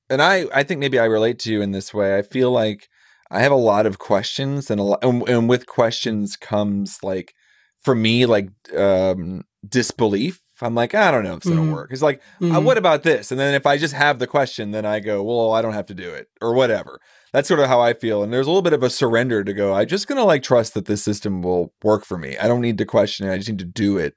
and 0.10 0.22
I 0.22 0.48
I 0.54 0.64
think 0.64 0.80
maybe 0.80 1.00
I 1.00 1.06
relate 1.06 1.40
to 1.40 1.54
you 1.54 1.62
in 1.62 1.72
this 1.72 1.94
way. 1.94 2.18
I 2.18 2.22
feel 2.22 2.52
like 2.52 2.90
I 3.32 3.40
have 3.40 3.54
a 3.54 3.56
lot 3.56 3.86
of 3.86 3.98
questions, 3.98 4.70
and 4.70 4.80
a 4.80 4.84
lot, 4.84 5.00
and, 5.04 5.28
and 5.30 5.48
with 5.48 5.66
questions 5.68 6.36
comes 6.36 7.00
like, 7.02 7.34
for 7.84 7.96
me, 7.96 8.26
like 8.26 8.50
um 8.76 9.44
disbelief. 9.68 10.40
I'm 10.62 10.76
like, 10.76 10.96
I 10.96 11.12
don't 11.12 11.26
know 11.26 11.32
if 11.32 11.38
it's 11.38 11.50
gonna 11.50 11.62
Mhm. 11.62 11.72
work. 11.74 11.90
It's 11.92 12.02
like, 12.02 12.22
uh, 12.42 12.46
Mhm. 12.46 12.64
what 12.64 12.78
about 12.78 13.04
this? 13.04 13.32
And 13.32 13.40
then 13.40 13.54
if 13.54 13.66
I 13.66 13.78
just 13.78 13.94
have 13.94 14.20
the 14.20 14.28
question, 14.28 14.72
then 14.72 14.86
I 14.86 15.02
go, 15.02 15.22
well, 15.22 15.52
I 15.52 15.62
don't 15.62 15.74
have 15.74 15.88
to 15.88 15.94
do 15.94 16.10
it 16.12 16.28
or 16.42 16.54
whatever. 16.54 17.02
That's 17.34 17.48
sort 17.50 17.60
of 17.60 17.68
how 17.68 17.82
I 17.82 17.94
feel. 17.94 18.24
And 18.24 18.32
there's 18.32 18.48
a 18.48 18.50
little 18.50 18.62
bit 18.62 18.72
of 18.72 18.84
a 18.84 18.90
surrender 18.90 19.44
to 19.44 19.54
go. 19.54 19.74
I'm 19.74 19.88
just 19.88 20.08
gonna 20.08 20.24
like 20.24 20.42
trust 20.44 20.74
that 20.76 20.86
this 20.86 21.04
system 21.04 21.42
will 21.42 21.74
work 21.84 22.06
for 22.06 22.18
me. 22.18 22.38
I 22.38 22.48
don't 22.48 22.62
need 22.62 22.78
to 22.78 22.86
question 22.86 23.28
it. 23.28 23.34
I 23.34 23.38
just 23.38 23.50
need 23.50 23.60
to 23.60 23.66
do 23.66 23.98
it 23.98 24.16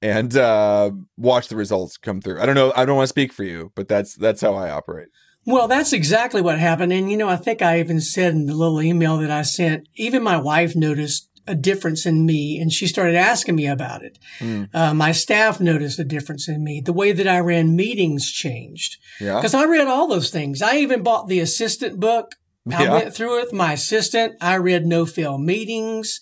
and 0.00 0.36
uh, 0.36 0.90
watch 1.16 1.48
the 1.48 1.56
results 1.56 1.96
come 1.96 2.20
through. 2.20 2.40
I 2.40 2.46
don't 2.46 2.54
know. 2.54 2.72
I 2.76 2.84
don't 2.84 2.96
want 2.96 3.04
to 3.06 3.08
speak 3.08 3.32
for 3.32 3.44
you, 3.44 3.72
but 3.74 3.88
that's 3.88 4.14
that's 4.14 4.40
how 4.40 4.54
I 4.54 4.70
operate. 4.70 5.08
Well, 5.44 5.66
that's 5.66 5.92
exactly 5.92 6.40
what 6.40 6.60
happened. 6.60 6.92
And, 6.92 7.10
you 7.10 7.16
know, 7.16 7.28
I 7.28 7.34
think 7.34 7.62
I 7.62 7.80
even 7.80 8.00
said 8.00 8.32
in 8.32 8.46
the 8.46 8.54
little 8.54 8.80
email 8.80 9.18
that 9.18 9.30
I 9.32 9.42
sent, 9.42 9.88
even 9.96 10.22
my 10.22 10.36
wife 10.36 10.76
noticed 10.76 11.28
a 11.46 11.54
difference 11.54 12.06
in 12.06 12.24
me 12.24 12.58
and 12.58 12.72
she 12.72 12.86
started 12.86 13.14
asking 13.16 13.56
me 13.56 13.66
about 13.66 14.02
it. 14.02 14.18
Mm. 14.38 14.68
Uh, 14.74 14.94
my 14.94 15.12
staff 15.12 15.60
noticed 15.60 15.98
a 15.98 16.04
difference 16.04 16.48
in 16.48 16.62
me. 16.62 16.80
The 16.84 16.92
way 16.92 17.12
that 17.12 17.26
I 17.26 17.40
ran 17.40 17.74
meetings 17.76 18.30
changed 18.30 18.96
Yeah. 19.20 19.36
because 19.36 19.54
I 19.54 19.64
read 19.64 19.88
all 19.88 20.06
those 20.06 20.30
things. 20.30 20.62
I 20.62 20.76
even 20.76 21.02
bought 21.02 21.28
the 21.28 21.40
assistant 21.40 21.98
book. 21.98 22.36
I 22.72 22.84
Yeah. 22.84 22.92
went 22.92 23.14
through 23.14 23.38
it 23.38 23.44
with 23.46 23.52
my 23.52 23.72
assistant. 23.72 24.34
I 24.40 24.56
read 24.56 24.86
no 24.86 25.04
fail 25.04 25.36
meetings. 25.38 26.20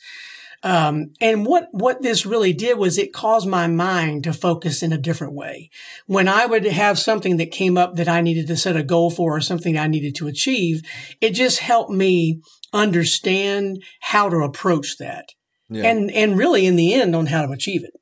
Um, 0.62 1.12
and 1.22 1.46
what, 1.46 1.68
what 1.72 2.02
this 2.02 2.26
really 2.26 2.52
did 2.52 2.76
was 2.76 2.98
it 2.98 3.14
caused 3.14 3.48
my 3.48 3.66
mind 3.66 4.24
to 4.24 4.32
focus 4.34 4.82
in 4.82 4.92
a 4.92 4.98
different 4.98 5.32
way. 5.32 5.70
When 6.06 6.28
I 6.28 6.44
would 6.44 6.64
have 6.66 6.98
something 6.98 7.38
that 7.38 7.50
came 7.50 7.78
up 7.78 7.96
that 7.96 8.08
I 8.08 8.20
needed 8.20 8.46
to 8.48 8.56
set 8.58 8.76
a 8.76 8.82
goal 8.82 9.10
for 9.10 9.36
or 9.36 9.40
something 9.40 9.78
I 9.78 9.86
needed 9.86 10.14
to 10.16 10.28
achieve, 10.28 10.82
it 11.20 11.30
just 11.30 11.60
helped 11.60 11.90
me 11.90 12.42
understand 12.72 13.82
how 14.00 14.28
to 14.28 14.38
approach 14.38 14.96
that 14.98 15.30
Yeah. 15.68 15.84
and, 15.90 16.10
and 16.10 16.38
really 16.38 16.66
in 16.66 16.76
the 16.76 16.94
end 16.94 17.14
on 17.16 17.26
how 17.26 17.46
to 17.46 17.52
achieve 17.52 17.84
it. 17.84 17.94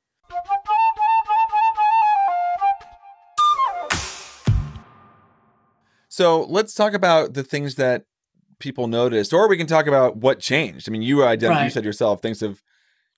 So 6.09 6.45
let's 6.45 6.75
talk 6.75 6.95
about 6.95 7.35
the 7.35 7.43
things 7.45 7.77
that 7.77 8.05
people 8.59 8.89
noticed, 8.89 9.33
or 9.33 9.49
we 9.49 9.57
can 9.57 9.67
talk 9.67 9.87
about 9.87 10.17
what 10.17 10.41
changed. 10.41 10.89
I 10.89 10.93
mean, 10.93 11.03
you 11.03 11.25
identified, 11.25 11.65
you 11.65 11.71
said 11.71 11.85
yourself, 11.85 12.21
things 12.21 12.41
have 12.41 12.61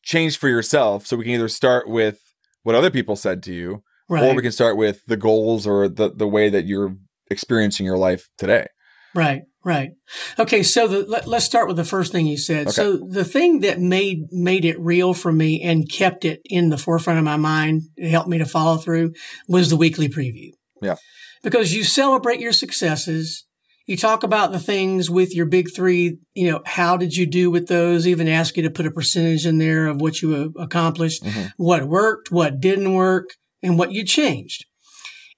changed 0.02 0.38
for 0.38 0.48
yourself. 0.48 1.06
So 1.06 1.16
we 1.16 1.24
can 1.24 1.32
either 1.34 1.48
start 1.48 1.88
with 1.88 2.20
what 2.62 2.74
other 2.74 2.90
people 2.90 3.16
said 3.16 3.42
to 3.44 3.52
you, 3.54 3.82
Right. 4.08 4.24
or 4.24 4.34
we 4.34 4.42
can 4.42 4.52
start 4.52 4.76
with 4.76 5.06
the 5.06 5.16
goals 5.16 5.66
or 5.66 5.88
the, 5.88 6.10
the 6.10 6.26
way 6.26 6.50
that 6.50 6.66
you're 6.66 6.96
experiencing 7.30 7.86
your 7.86 7.96
life 7.96 8.28
today. 8.36 8.66
Right, 9.14 9.42
right. 9.64 9.90
Okay, 10.38 10.62
so 10.62 10.86
the, 10.86 11.06
let, 11.06 11.26
us 11.26 11.44
start 11.44 11.66
with 11.68 11.76
the 11.76 11.84
first 11.84 12.12
thing 12.12 12.26
you 12.26 12.38
said. 12.38 12.68
Okay. 12.68 12.72
So 12.72 12.96
the 12.96 13.24
thing 13.24 13.60
that 13.60 13.80
made 13.80 14.26
made 14.30 14.64
it 14.64 14.78
real 14.78 15.14
for 15.14 15.32
me 15.32 15.62
and 15.62 15.90
kept 15.90 16.24
it 16.24 16.40
in 16.44 16.70
the 16.70 16.78
forefront 16.78 17.18
of 17.18 17.24
my 17.24 17.36
mind, 17.36 17.82
it 17.96 18.10
helped 18.10 18.28
me 18.28 18.38
to 18.38 18.46
follow 18.46 18.76
through, 18.76 19.12
was 19.48 19.70
the 19.70 19.76
weekly 19.76 20.08
preview. 20.08 20.52
Yeah. 20.80 20.96
Because 21.42 21.74
you 21.74 21.84
celebrate 21.84 22.40
your 22.40 22.52
successes, 22.52 23.46
you 23.86 23.96
talk 23.96 24.22
about 24.22 24.52
the 24.52 24.60
things 24.60 25.10
with 25.10 25.34
your 25.34 25.46
big 25.46 25.74
three. 25.74 26.18
You 26.34 26.52
know, 26.52 26.62
how 26.64 26.96
did 26.96 27.16
you 27.16 27.26
do 27.26 27.50
with 27.50 27.66
those? 27.66 28.06
Even 28.06 28.28
ask 28.28 28.56
you 28.56 28.62
to 28.62 28.70
put 28.70 28.86
a 28.86 28.90
percentage 28.90 29.46
in 29.46 29.58
there 29.58 29.86
of 29.86 30.00
what 30.00 30.22
you 30.22 30.34
uh, 30.34 30.62
accomplished, 30.62 31.24
Mhm. 31.24 31.52
what 31.56 31.88
worked, 31.88 32.30
what 32.30 32.60
didn't 32.60 32.94
work, 32.94 33.30
and 33.62 33.78
what 33.78 33.90
you 33.90 34.04
changed. 34.04 34.66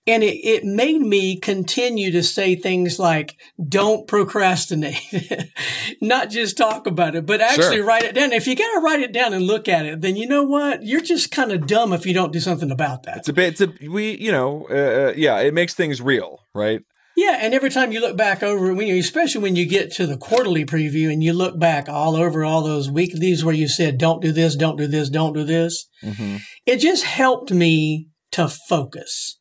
And 0.05 0.25
it, 0.25 0.37
it 0.45 0.65
made 0.65 1.01
me 1.01 1.39
continue 1.39 2.11
to 2.11 2.25
say 2.25 2.57
things 2.57 2.99
like, 2.99 3.37
don't 3.69 4.09
procrastinate, 4.09 4.99
not 6.01 6.29
just 6.29 6.57
talk 6.57 6.87
about 6.89 7.15
it, 7.15 7.25
but 7.25 7.41
actually 7.41 7.77
Sure. 7.77 7.85
write 7.85 8.03
it 8.03 8.15
down. 8.15 8.33
If 8.33 8.47
you 8.49 8.57
got 8.57 8.73
to 8.75 8.81
write 8.81 9.01
it 9.01 9.13
down 9.13 9.33
and 9.33 9.47
look 9.47 9.69
at 9.69 9.87
it, 9.87 10.01
then 10.01 10.17
you 10.17 10.27
know 10.27 10.43
what? 10.43 10.83
You're 10.83 11.01
just 11.03 11.31
kind 11.31 11.53
of 11.53 11.67
dumb 11.69 11.93
if 11.93 12.05
you 12.05 12.15
don't 12.15 12.33
do 12.33 12.41
something 12.41 12.73
about 12.73 13.05
that. 13.05 13.19
It's 13.19 13.29
a 13.29 13.33
bit, 13.33 13.53
it's 13.53 13.61
a, 13.61 13.89
we, 13.89 14.17
you 14.19 14.33
know, 14.33 14.67
uh, 14.71 14.75
uh, 15.11 15.13
yeah, 15.17 15.39
it 15.39 15.55
makes 15.55 15.75
things 15.75 16.01
real, 16.03 16.41
right? 16.53 16.81
Yeah, 17.17 17.39
and 17.41 17.53
every 17.55 17.71
time 17.71 17.93
you 17.93 18.01
look 18.01 18.17
back 18.17 18.43
over, 18.43 18.75
when 18.75 18.89
you, 18.89 18.99
especially 18.99 19.43
when 19.43 19.55
you 19.55 19.67
get 19.67 19.93
to 19.93 20.07
the 20.07 20.17
quarterly 20.17 20.65
preview 20.65 21.13
and 21.13 21.23
you 21.23 21.33
look 21.35 21.59
back 21.61 21.89
all 21.89 22.17
over 22.17 22.43
all 22.43 22.63
those 22.63 22.91
weeklies 22.91 23.45
where 23.45 23.55
you 23.55 23.69
said, 23.69 23.99
"Don't 23.99 24.23
do 24.23 24.33
this, 24.33 24.57
don't 24.57 24.79
do 24.79 24.87
this, 24.87 25.11
don't 25.11 25.35
do 25.35 25.45
this," 25.45 25.87
Mm-hmm. 26.03 26.39
it 26.65 26.79
just 26.79 27.05
helped 27.05 27.51
me 27.53 28.09
to 28.31 28.49
focus. 28.49 29.39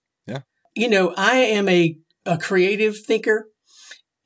You 0.76 0.90
know, 0.90 1.14
I 1.18 1.38
am 1.38 1.68
a 1.70 1.98
a 2.26 2.38
creative 2.38 2.98
thinker, 3.00 3.48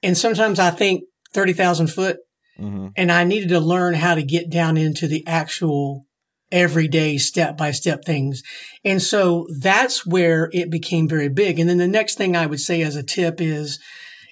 and 0.03 0.17
sometimes 0.17 0.59
I 0.59 0.71
think 0.71 1.03
thirty 1.33 1.53
thousand 1.53 1.87
foot, 1.87 2.17
Mm-hmm. 2.59 2.87
and 2.95 3.11
I 3.11 3.25
needed 3.25 3.49
to 3.49 3.59
learn 3.59 3.95
how 3.95 4.15
to 4.15 4.23
get 4.23 4.49
down 4.49 4.77
into 4.77 5.07
the 5.07 5.25
actual 5.27 6.05
everyday 6.53 7.17
step 7.17 7.57
by 7.57 7.71
step 7.71 8.05
things. 8.05 8.43
And 8.85 9.01
so 9.01 9.45
that's 9.59 10.05
where 10.05 10.49
it 10.53 10.69
became 10.69 11.05
very 11.09 11.27
big. 11.27 11.59
And 11.59 11.69
then 11.69 11.79
the 11.79 11.87
next 11.87 12.15
thing 12.15 12.33
I 12.33 12.45
would 12.45 12.61
say 12.61 12.81
as 12.81 12.95
a 12.95 13.03
tip 13.03 13.41
is, 13.41 13.77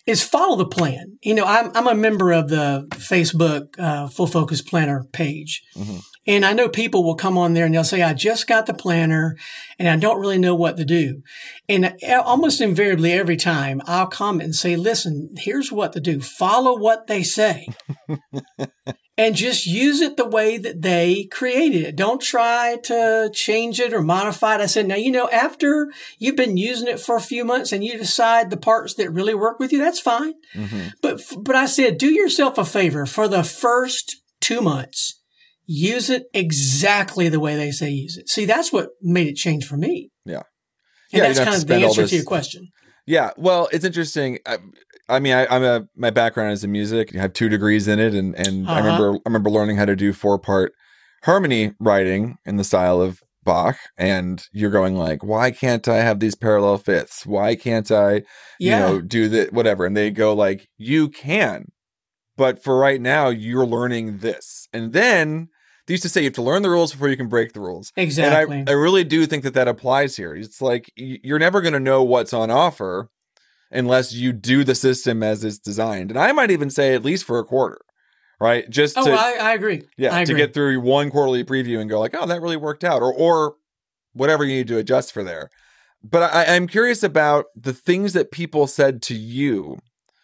is 0.06 0.24
follow 0.24 0.56
the 0.56 0.66
plan. 0.68 1.18
You 1.22 1.34
know, 1.36 1.44
I'm, 1.44 1.72
I'm 1.76 1.88
a 1.88 1.96
member 1.96 2.32
of 2.32 2.48
the 2.48 2.88
Facebook, 2.92 3.78
uh, 3.78 4.08
full 4.08 4.28
focus 4.28 4.62
planner 4.62 5.04
page. 5.12 5.62
Mhm. 5.76 6.02
And 6.26 6.46
I 6.46 6.54
know 6.54 6.70
people 6.70 7.04
will 7.04 7.16
come 7.16 7.38
on 7.38 7.54
there 7.54 7.66
and 7.66 7.74
they'll 7.74 7.84
say, 7.84 8.02
I 8.02 8.14
just 8.14 8.48
got 8.48 8.66
the 8.66 8.74
planner 8.74 9.36
and 9.78 9.90
I 9.90 9.98
don't 9.98 10.22
really 10.22 10.38
know 10.38 10.56
what 10.56 10.78
to 10.78 10.86
do. 10.86 11.22
And 11.68 11.98
almost 12.04 12.62
invariably 12.62 13.12
every 13.12 13.36
time 13.36 13.82
I'll 13.86 14.08
comment 14.08 14.46
and 14.46 14.56
say, 14.56 14.76
listen, 14.76 15.34
here's 15.38 15.72
what 15.72 15.94
to 15.94 16.00
do. 16.00 16.22
Follow 16.22 16.78
what 16.78 17.08
they 17.08 17.24
say 17.24 17.68
and 19.18 19.36
just 19.36 19.66
use 19.66 20.00
it 20.00 20.16
the 20.16 20.28
way 20.28 20.58
that 20.58 20.82
they 20.82 21.26
created 21.26 21.84
it. 21.84 21.96
Don't 21.98 22.22
try 22.22 22.78
to 22.84 23.30
change 23.34 23.82
it 23.82 23.94
or 23.94 24.02
modify 24.02 24.56
it. 24.56 24.62
I 24.62 24.66
said, 24.66 24.88
now, 24.88 24.96
you 24.96 25.12
know, 25.12 25.30
after 25.30 25.92
you've 26.20 26.38
been 26.38 26.56
using 26.56 26.88
it 26.88 27.02
for 27.02 27.18
a 27.18 27.22
few 27.22 27.44
months 27.44 27.74
and 27.74 27.84
you 27.84 27.98
decide 27.98 28.50
the 28.50 28.58
parts 28.58 28.94
that 28.96 29.12
really 29.12 29.36
work 29.36 29.60
with 29.60 29.74
you, 29.74 29.80
that's 29.80 30.00
fine. 30.00 30.36
Mm-hmm. 30.56 30.90
But, 31.02 31.22
but 31.38 31.56
I 31.56 31.66
said, 31.66 31.98
do 31.98 32.10
yourself 32.10 32.58
a 32.58 32.64
favor 32.66 33.06
for 33.06 33.28
the 33.28 33.44
first 33.44 34.22
two 34.40 34.62
months. 34.62 35.20
Use 35.66 36.10
it 36.10 36.24
exactly 36.34 37.30
the 37.30 37.40
way 37.40 37.56
they 37.56 37.72
say 37.72 37.90
use 37.90 38.18
it. 38.18 38.30
See, 38.30 38.46
that's 38.46 38.74
what 38.74 38.90
made 39.02 39.28
it 39.28 39.36
change 39.36 39.66
for 39.66 39.78
me. 39.78 40.12
Yeah. 40.26 40.42
And 41.14 41.22
Yeah, 41.22 41.28
that's 41.28 41.40
kind 41.40 41.56
of 41.56 41.68
the 41.68 41.76
answer 41.76 42.02
this- 42.02 42.10
to 42.12 42.16
your 42.18 42.26
question. 42.26 42.70
Yeah, 43.06 43.32
well, 43.38 43.68
it's 43.74 43.84
interesting. 43.84 44.40
I, 44.46 44.60
I 45.10 45.20
mean, 45.20 45.34
I, 45.34 45.46
I'm 45.48 45.64
a 45.64 45.86
my 45.96 46.10
background 46.10 46.54
is 46.54 46.64
in 46.64 46.72
music. 46.72 47.14
I 47.14 47.20
have 47.20 47.34
two 47.34 47.50
degrees 47.50 47.88
in 47.88 48.00
it, 48.00 48.14
and 48.14 48.34
and 48.36 48.68
I 48.70 48.80
Uh-huh. 48.80 48.84
remember 48.88 49.14
I 49.18 49.22
remember 49.26 49.50
learning 49.50 49.76
how 49.78 49.84
to 49.86 49.96
do 49.96 50.14
four 50.14 50.40
part 50.40 50.72
harmony 51.24 51.74
writing 51.80 52.38
in 52.46 52.56
the 52.56 52.64
style 52.64 53.02
of 53.02 53.20
Bach. 53.44 53.76
And 53.98 54.46
you're 54.54 54.70
going 54.72 54.96
like, 54.96 55.22
why 55.24 55.52
can't 55.52 55.86
I 55.90 55.98
have 55.98 56.22
these 56.22 56.36
parallel 56.36 56.78
fifths? 56.78 57.26
Why 57.26 57.56
can't 57.56 57.92
I, 57.92 58.22
Yeah. 58.58 58.88
you 58.88 58.94
know, 58.96 59.02
do 59.02 59.28
the 59.28 59.50
whatever? 59.52 59.86
And 59.86 59.98
they 59.98 60.10
go 60.10 60.34
like, 60.34 60.70
you 60.78 61.10
can, 61.10 61.66
but 62.38 62.64
for 62.64 62.78
right 62.78 63.02
now, 63.02 63.28
you're 63.28 63.66
learning 63.66 64.20
this. 64.20 64.68
And 64.72 64.94
then 64.94 65.50
they 65.88 65.94
used 65.94 66.04
to 66.04 66.10
say 66.10 66.22
you 66.22 66.28
have 66.28 66.34
to 66.34 66.42
learn 66.42 66.62
the 66.62 66.70
rules 66.70 66.92
before 66.92 67.10
you 67.10 67.18
can 67.18 67.28
break 67.28 67.54
the 67.54 67.60
rules. 67.60 67.92
exactly. 67.96 68.60
And 68.60 68.70
I, 68.70 68.72
I 68.72 68.76
really 68.76 69.04
do 69.04 69.26
think 69.26 69.44
that 69.44 69.54
that 69.56 69.68
applies 69.68 70.16
here. 70.16 70.34
It's 70.36 70.62
like 70.62 70.92
you're 70.96 71.40
never 71.40 71.62
going 71.62 71.74
to 71.74 71.80
know 71.80 72.04
what's 72.04 72.34
on 72.34 72.50
offer 72.50 73.10
unless 73.72 74.14
you 74.14 74.32
do 74.34 74.64
the 74.64 74.76
system 74.76 75.24
as 75.24 75.44
it's 75.44 75.58
designed. 75.60 76.12
And 76.12 76.20
I 76.20 76.32
might 76.32 76.52
even 76.52 76.70
say 76.70 76.94
at 76.94 77.04
least 77.04 77.26
for 77.26 77.40
a 77.40 77.44
quarter, 77.44 77.82
right? 78.40 78.70
Just 78.70 78.98
oh, 78.98 79.06
to 79.06 79.12
I, 79.12 79.38
I 79.40 79.54
agree. 79.54 79.84
yeah, 79.98 80.16
I 80.16 80.26
to 80.26 80.34
get 80.34 80.54
through 80.54 80.80
one 80.80 81.10
quarterly 81.10 81.44
preview 81.44 81.80
and 81.80 81.90
go 81.90 82.00
like, 82.00 82.16
oh, 82.18 82.26
that 82.28 82.42
really 82.42 82.58
worked 82.58 82.84
out, 82.84 83.02
or 83.02 83.14
or 83.14 83.56
whatever 84.14 84.46
you 84.46 84.56
need 84.56 84.68
to 84.68 84.78
adjust 84.78 85.12
for 85.12 85.24
there. 85.24 85.50
But 86.04 86.34
I, 86.34 86.56
I'm 86.56 86.68
curious 86.68 87.02
about 87.02 87.46
the 87.56 87.74
things 87.74 88.14
that 88.14 88.32
people 88.32 88.68
said 88.68 89.02
to 89.04 89.16
you 89.16 89.80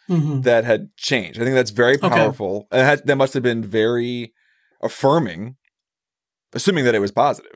Mhm. 0.10 0.44
that 0.44 0.64
had 0.66 0.90
changed. 0.98 1.40
I 1.40 1.44
think 1.44 1.56
that's 1.56 1.72
very 1.72 1.96
Okay. 1.96 2.10
powerful. 2.10 2.68
And 2.72 2.82
that, 2.82 3.06
that 3.06 3.16
must 3.16 3.34
have 3.36 3.44
been 3.44 3.64
very 3.64 4.34
affirming, 4.82 5.56
assuming 6.54 6.86
that 6.86 6.96
it 6.96 7.00
was 7.00 7.12
positive. 7.12 7.52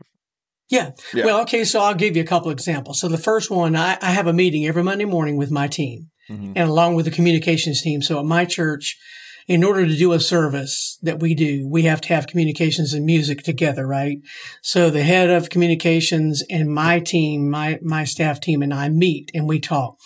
Yeah. 0.70 0.92
Yeah. 1.14 1.26
Well, 1.26 1.42
okay. 1.42 1.66
So 1.66 1.82
I'll 1.82 1.94
give 1.94 2.16
you 2.16 2.24
a 2.24 2.26
couple 2.28 2.50
examples. 2.52 3.00
So 3.00 3.08
the 3.08 3.18
first 3.18 3.52
one, 3.52 3.76
I, 3.76 3.98
I 4.02 4.12
have 4.12 4.28
a 4.28 4.34
meeting 4.34 4.66
every 4.66 4.84
Monday 4.84 5.06
morning 5.06 5.38
with 5.38 5.52
my 5.52 5.68
team 5.68 6.10
Mhm. 6.30 6.54
and 6.56 6.70
along 6.70 6.96
with 6.96 7.06
the 7.06 7.12
communications 7.12 7.82
team. 7.82 8.02
So 8.02 8.18
at 8.20 8.26
my 8.26 8.46
church, 8.46 8.98
in 9.46 9.62
order 9.62 9.86
to 9.86 9.96
do 9.98 10.14
a 10.14 10.22
service 10.22 10.98
that 11.02 11.20
we 11.20 11.36
do, 11.36 11.68
we 11.70 11.82
have 11.84 12.00
to 12.02 12.08
have 12.14 12.28
communications 12.28 12.94
and 12.94 13.06
music 13.06 13.44
together, 13.44 13.86
right? 13.86 14.20
So 14.62 14.90
the 14.90 15.04
head 15.04 15.30
of 15.30 15.50
communications 15.50 16.42
and 16.50 16.74
my 16.74 17.02
team, 17.02 17.50
my, 17.50 17.78
my 17.82 18.06
staff 18.06 18.40
team 18.40 18.62
and 18.62 18.74
I 18.74 18.88
meet 18.88 19.32
and 19.34 19.46
we 19.48 19.60
talk. 19.60 19.98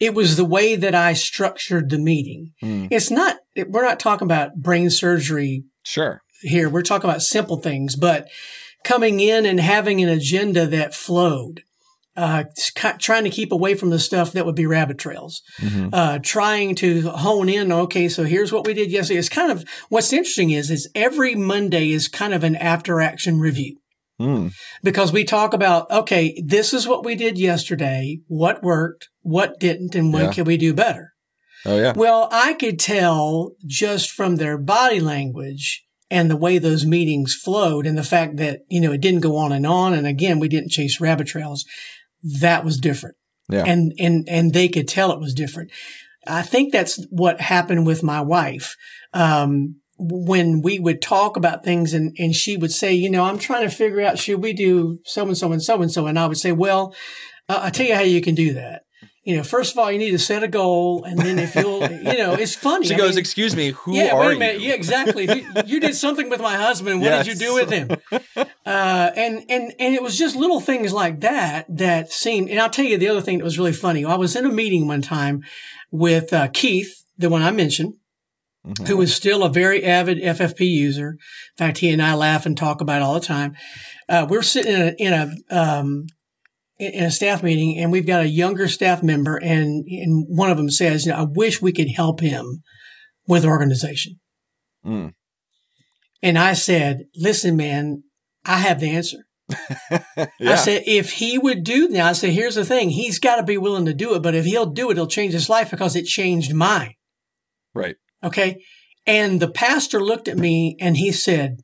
It 0.00 0.14
was 0.14 0.36
the 0.36 0.46
way 0.46 0.76
that 0.76 0.94
I 0.94 1.12
structured 1.12 1.90
the 1.90 1.98
meeting. 1.98 2.52
Mm. 2.62 2.88
It's 2.90 3.10
not, 3.10 3.36
we're 3.68 3.84
not 3.84 4.00
talking 4.00 4.26
about 4.26 4.56
brain 4.56 4.88
surgery 4.90 5.64
Sure. 5.84 6.20
Here. 6.46 6.68
We're 6.68 6.82
talking 6.82 7.08
about 7.08 7.22
simple 7.22 7.58
things, 7.58 7.96
but 7.96 8.28
coming 8.84 9.20
in 9.20 9.46
and 9.46 9.60
having 9.60 10.00
an 10.02 10.08
agenda 10.08 10.66
that 10.66 10.94
flowed, 10.94 11.62
uh, 12.16 12.44
trying 12.98 13.24
to 13.24 13.30
keep 13.30 13.52
away 13.52 13.74
from 13.74 13.90
the 13.90 13.98
stuff 13.98 14.32
that 14.32 14.46
would 14.46 14.54
be 14.54 14.64
rabbit 14.66 14.96
trails, 14.98 15.42
Mhm. 15.60 15.90
uh, 15.92 16.18
trying 16.20 16.74
to 16.76 17.10
hone 17.10 17.48
in. 17.48 17.70
Okay, 17.72 18.08
so 18.08 18.24
here's 18.24 18.52
what 18.52 18.66
we 18.66 18.72
did 18.74 18.90
yesterday. 18.90 19.18
It's 19.18 19.28
kind 19.28 19.52
of 19.52 19.64
what's 19.88 20.12
interesting 20.12 20.50
is 20.50 20.70
is 20.70 20.88
every 20.94 21.34
Monday 21.34 21.90
is 21.90 22.08
kind 22.08 22.32
of 22.32 22.42
an 22.44 22.56
after 22.56 23.00
action 23.02 23.38
review 23.38 23.76
Mm. 24.20 24.52
because 24.82 25.12
we 25.12 25.24
talk 25.24 25.52
about 25.52 25.90
okay, 25.90 26.40
this 26.42 26.72
is 26.72 26.86
what 26.88 27.04
we 27.04 27.16
did 27.16 27.38
yesterday, 27.38 28.20
what 28.28 28.62
worked, 28.62 29.08
what 29.20 29.60
didn't, 29.60 29.94
and 29.94 30.10
what 30.12 30.22
Yeah. 30.22 30.32
can 30.32 30.44
we 30.44 30.56
do 30.56 30.72
better. 30.72 31.10
Oh 31.66 31.76
yeah. 31.76 31.92
Well, 31.94 32.28
I 32.32 32.54
could 32.54 32.78
tell 32.78 33.50
just 33.66 34.10
from 34.10 34.36
their 34.36 34.56
body 34.56 35.00
language 35.00 35.82
and 36.10 36.30
the 36.30 36.36
way 36.36 36.58
those 36.58 36.86
meetings 36.86 37.34
flowed 37.34 37.86
and 37.86 37.98
the 37.98 38.04
fact 38.04 38.36
that, 38.36 38.60
you 38.68 38.80
know, 38.80 38.92
it 38.92 39.00
didn't 39.00 39.20
go 39.20 39.36
on 39.36 39.52
and 39.52 39.66
on. 39.66 39.92
And 39.92 40.06
again, 40.06 40.38
we 40.38 40.48
didn't 40.48 40.70
chase 40.70 41.00
rabbit 41.00 41.26
trails. 41.26 41.64
That 42.22 42.64
was 42.64 42.78
different. 42.78 43.16
Yeah. 43.48 43.64
And, 43.66 43.92
and, 43.98 44.28
and 44.28 44.52
they 44.52 44.68
could 44.68 44.88
tell 44.88 45.12
it 45.12 45.20
was 45.20 45.34
different. 45.34 45.70
I 46.26 46.42
think 46.42 46.72
that's 46.72 47.04
what 47.10 47.40
happened 47.40 47.86
with 47.86 48.02
my 48.02 48.20
wife. 48.20 48.76
Um, 49.12 49.76
when 49.98 50.60
we 50.60 50.78
would 50.78 51.00
talk 51.00 51.36
about 51.36 51.64
things 51.64 51.94
and, 51.94 52.14
and 52.18 52.34
she 52.34 52.56
would 52.56 52.72
say, 52.72 52.92
you 52.92 53.08
know, 53.08 53.24
I'm 53.24 53.38
trying 53.38 53.62
to 53.62 53.74
figure 53.74 54.02
out, 54.02 54.18
should 54.18 54.42
we 54.42 54.52
do 54.52 54.98
so 55.04 55.26
and 55.26 55.36
so 55.36 55.52
and 55.52 55.62
so 55.62 55.80
and 55.80 55.90
so? 55.90 56.06
And 56.06 56.18
I 56.18 56.26
would 56.26 56.36
say, 56.36 56.52
well, 56.52 56.94
uh, 57.48 57.60
I'll 57.62 57.70
tell 57.70 57.86
you 57.86 57.94
how 57.94 58.02
you 58.02 58.20
can 58.20 58.34
do 58.34 58.52
that. 58.54 58.82
You 59.26 59.36
know, 59.36 59.42
first 59.42 59.72
of 59.72 59.78
all, 59.78 59.90
you 59.90 59.98
need 59.98 60.12
to 60.12 60.20
set 60.20 60.44
a 60.44 60.48
goal. 60.48 61.02
And 61.02 61.18
then 61.18 61.40
if 61.40 61.56
you'll, 61.56 61.82
you 61.90 62.16
know, 62.16 62.34
it's 62.34 62.54
funny. 62.54 62.86
She 62.86 62.94
I 62.94 62.96
goes, 62.96 63.10
mean, 63.10 63.18
excuse 63.18 63.56
me, 63.56 63.72
who 63.72 63.96
yeah, 63.96 64.12
are 64.14 64.20
wait 64.28 64.36
a 64.36 64.38
minute. 64.38 64.60
you? 64.60 64.68
Yeah, 64.68 64.74
exactly. 64.74 65.24
you, 65.66 65.80
did 65.80 65.96
something 65.96 66.30
with 66.30 66.40
my 66.40 66.54
husband. 66.56 67.00
What 67.02 67.10
did 67.10 67.26
you 67.26 67.34
do 67.34 67.54
with 67.54 67.70
him? 67.70 67.90
Uh, 68.66 69.12
and, 69.14 69.44
and, 69.48 69.72
and 69.78 69.94
it 69.94 70.02
was 70.02 70.18
just 70.18 70.34
little 70.34 70.58
things 70.58 70.92
like 70.92 71.20
that 71.20 71.66
that 71.68 72.10
seemed, 72.10 72.50
and 72.50 72.58
I'll 72.58 72.68
tell 72.68 72.84
you 72.84 72.98
the 72.98 73.06
other 73.06 73.20
thing 73.20 73.38
that 73.38 73.44
was 73.44 73.60
really 73.60 73.72
funny. 73.72 74.04
I 74.04 74.16
was 74.16 74.34
in 74.34 74.44
a 74.44 74.50
meeting 74.50 74.88
one 74.88 75.02
time 75.02 75.44
with, 75.92 76.32
uh, 76.32 76.48
Keith, 76.48 76.92
the 77.16 77.30
one 77.30 77.42
I 77.42 77.52
mentioned, 77.52 77.94
Mhm. 78.66 78.88
who 78.88 79.00
is 79.00 79.14
still 79.14 79.44
a 79.44 79.48
very 79.48 79.84
avid 79.84 80.18
FFP 80.20 80.66
user. 80.66 81.10
In 81.10 81.56
fact, 81.56 81.78
he 81.78 81.90
and 81.90 82.02
I 82.02 82.14
laugh 82.14 82.44
and 82.44 82.56
talk 82.56 82.80
about 82.80 83.02
it 83.02 83.04
all 83.04 83.14
the 83.14 83.20
time. 83.20 83.54
Uh, 84.08 84.26
we're 84.28 84.42
sitting 84.42 84.72
in 84.74 84.82
a, 84.82 84.94
in 84.98 85.12
a, 85.12 85.56
um, 85.56 86.06
in 86.78 87.04
a 87.04 87.10
staff 87.10 87.42
meeting 87.42 87.78
and 87.78 87.90
we've 87.90 88.06
got 88.06 88.22
a 88.22 88.28
younger 88.28 88.68
staff 88.68 89.02
member 89.02 89.36
and, 89.36 89.84
and 89.88 90.26
one 90.28 90.50
of 90.50 90.56
them 90.56 90.70
says, 90.70 91.06
you 91.06 91.12
know, 91.12 91.18
I 91.18 91.26
wish 91.28 91.62
we 91.62 91.72
could 91.72 91.90
help 91.90 92.20
him 92.20 92.62
with 93.26 93.44
organization. 93.44 94.20
Mm. 94.84 95.14
And 96.22 96.38
I 96.38 96.52
said, 96.52 97.04
listen, 97.14 97.56
man, 97.56 98.02
I 98.44 98.58
have 98.58 98.80
the 98.80 98.90
answer. 98.90 99.18
I 99.90 100.56
said, 100.56 100.82
if 100.86 101.12
he 101.12 101.38
would 101.38 101.62
do 101.64 101.88
now, 101.88 102.08
I 102.08 102.12
said, 102.12 102.30
here's 102.30 102.56
the 102.56 102.64
thing. 102.64 102.90
He's 102.90 103.18
got 103.18 103.36
to 103.36 103.42
be 103.42 103.58
willing 103.58 103.84
to 103.86 103.94
do 103.94 104.14
it. 104.14 104.22
But 104.22 104.34
if 104.34 104.44
he'll 104.44 104.66
do 104.66 104.90
it, 104.90 104.92
it'll 104.92 105.06
change 105.06 105.32
his 105.32 105.48
life 105.48 105.70
because 105.70 105.96
it 105.96 106.04
changed 106.04 106.52
mine. 106.52 106.94
right. 107.74 107.96
Okay. 108.24 108.56
And 109.06 109.40
the 109.40 109.50
pastor 109.50 110.02
looked 110.02 110.26
at 110.26 110.36
me 110.36 110.76
and 110.80 110.96
he 110.96 111.12
said, 111.12 111.58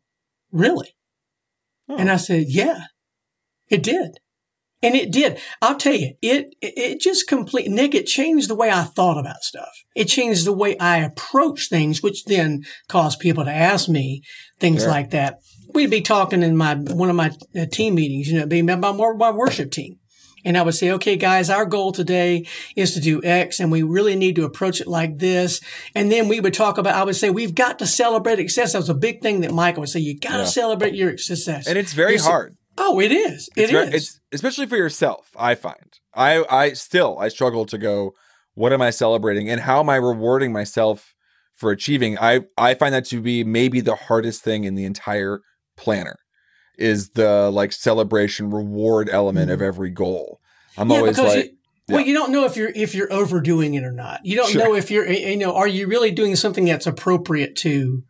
really? 0.52 0.94
Oh. 1.88 1.96
And 1.96 2.10
I 2.10 2.16
said, 2.16 2.44
yeah, 2.46 2.84
it 3.68 3.82
did. 3.82 4.18
And 4.84 4.94
it 4.96 5.12
did. 5.12 5.38
I'll 5.60 5.76
tell 5.76 5.94
you, 5.94 6.14
it, 6.22 6.54
it 6.60 7.00
just 7.00 7.28
complete, 7.28 7.70
Nick, 7.70 7.94
it 7.94 8.06
changed 8.06 8.48
the 8.50 8.56
way 8.56 8.68
I 8.70 8.82
thought 8.82 9.18
about 9.18 9.42
stuff. 9.42 9.70
It 9.94 10.06
changed 10.06 10.44
the 10.44 10.52
way 10.52 10.76
I 10.78 10.98
approach 10.98 11.68
things, 11.68 12.02
which 12.02 12.24
then 12.24 12.64
caused 12.88 13.20
people 13.20 13.44
to 13.44 13.52
ask 13.52 13.88
me 13.88 14.22
things 14.58 14.82
Sure. 14.82 14.90
like 14.90 15.10
that. 15.10 15.38
We'd 15.72 15.90
be 15.90 16.00
talking 16.00 16.42
in 16.42 16.56
my, 16.56 16.74
one 16.74 17.08
of 17.10 17.16
my 17.16 17.30
uh, 17.56 17.66
team 17.70 17.94
meetings, 17.94 18.28
you 18.28 18.40
know, 18.40 18.46
being 18.46 18.66
my, 18.66 18.74
my, 18.74 18.92
my 19.12 19.30
worship 19.30 19.70
team. 19.70 19.98
And 20.44 20.58
I 20.58 20.62
would 20.62 20.74
say, 20.74 20.90
okay, 20.90 21.16
guys, 21.16 21.48
our 21.50 21.64
goal 21.64 21.92
today 21.92 22.48
is 22.74 22.94
to 22.94 23.00
do 23.00 23.22
X 23.22 23.60
and 23.60 23.70
we 23.70 23.84
really 23.84 24.16
need 24.16 24.34
to 24.34 24.44
approach 24.44 24.80
it 24.80 24.88
like 24.88 25.18
this. 25.18 25.60
And 25.94 26.10
then 26.10 26.26
we 26.26 26.40
would 26.40 26.52
talk 26.54 26.78
about, 26.78 26.96
I 26.96 27.04
would 27.04 27.14
say, 27.14 27.30
we've 27.30 27.54
got 27.54 27.78
to 27.78 27.86
celebrate 27.86 28.38
success. 28.38 28.72
That 28.72 28.80
was 28.80 28.88
a 28.88 28.94
big 28.94 29.22
thing 29.22 29.42
that 29.42 29.52
Michael 29.52 29.82
would 29.82 29.90
say. 29.90 30.00
You 30.00 30.18
got 30.18 30.32
to 30.32 30.38
Yeah. 30.38 30.44
celebrate 30.46 30.94
your 30.94 31.16
success. 31.16 31.68
And 31.68 31.78
it's 31.78 31.92
very 31.92 32.14
You're 32.14 32.24
hard. 32.24 32.56
Oh, 32.78 33.00
it 33.00 33.12
is. 33.12 33.48
It 33.56 33.70
It's, 33.70 33.72
is. 33.72 33.94
it's 33.94 34.20
especially 34.32 34.66
for 34.66 34.76
yourself. 34.76 35.30
I 35.36 35.54
find 35.54 35.98
I 36.14 36.44
I 36.50 36.72
still 36.72 37.18
I 37.18 37.28
struggle 37.28 37.66
to 37.66 37.78
go. 37.78 38.12
What 38.54 38.72
am 38.72 38.82
I 38.82 38.90
celebrating, 38.90 39.48
and 39.48 39.60
how 39.62 39.80
am 39.80 39.88
I 39.88 39.96
rewarding 39.96 40.52
myself 40.52 41.14
for 41.54 41.70
achieving? 41.70 42.18
I 42.18 42.40
I 42.58 42.74
find 42.74 42.94
that 42.94 43.04
to 43.06 43.20
be 43.20 43.44
maybe 43.44 43.80
the 43.80 43.94
hardest 43.96 44.42
thing 44.42 44.64
in 44.64 44.74
the 44.74 44.84
entire 44.84 45.40
planner 45.76 46.16
is 46.78 47.10
the 47.10 47.50
like 47.50 47.72
celebration 47.72 48.50
reward 48.50 49.08
element 49.10 49.50
of 49.50 49.60
every 49.62 49.90
goal. 49.90 50.40
I'm 50.76 50.88
Mm-hmm. 50.88 50.92
yeah, 50.92 50.98
always 50.98 51.18
like, 51.18 51.44
you, 51.46 51.50
well, 51.88 52.00
yeah. 52.00 52.06
you 52.06 52.14
don't 52.14 52.32
know 52.32 52.44
if 52.46 52.56
you're 52.56 52.72
if 52.74 52.94
you're 52.94 53.12
overdoing 53.12 53.74
it 53.74 53.84
or 53.84 53.92
not. 53.92 54.20
You 54.24 54.36
don't 54.36 54.50
Sure. 54.50 54.64
know 54.64 54.74
if 54.74 54.90
you're 54.90 55.06
you 55.10 55.36
know 55.36 55.54
are 55.54 55.68
you 55.68 55.86
really 55.86 56.10
doing 56.10 56.36
something 56.36 56.64
that's 56.64 56.86
appropriate 56.86 57.56
to 57.56 58.02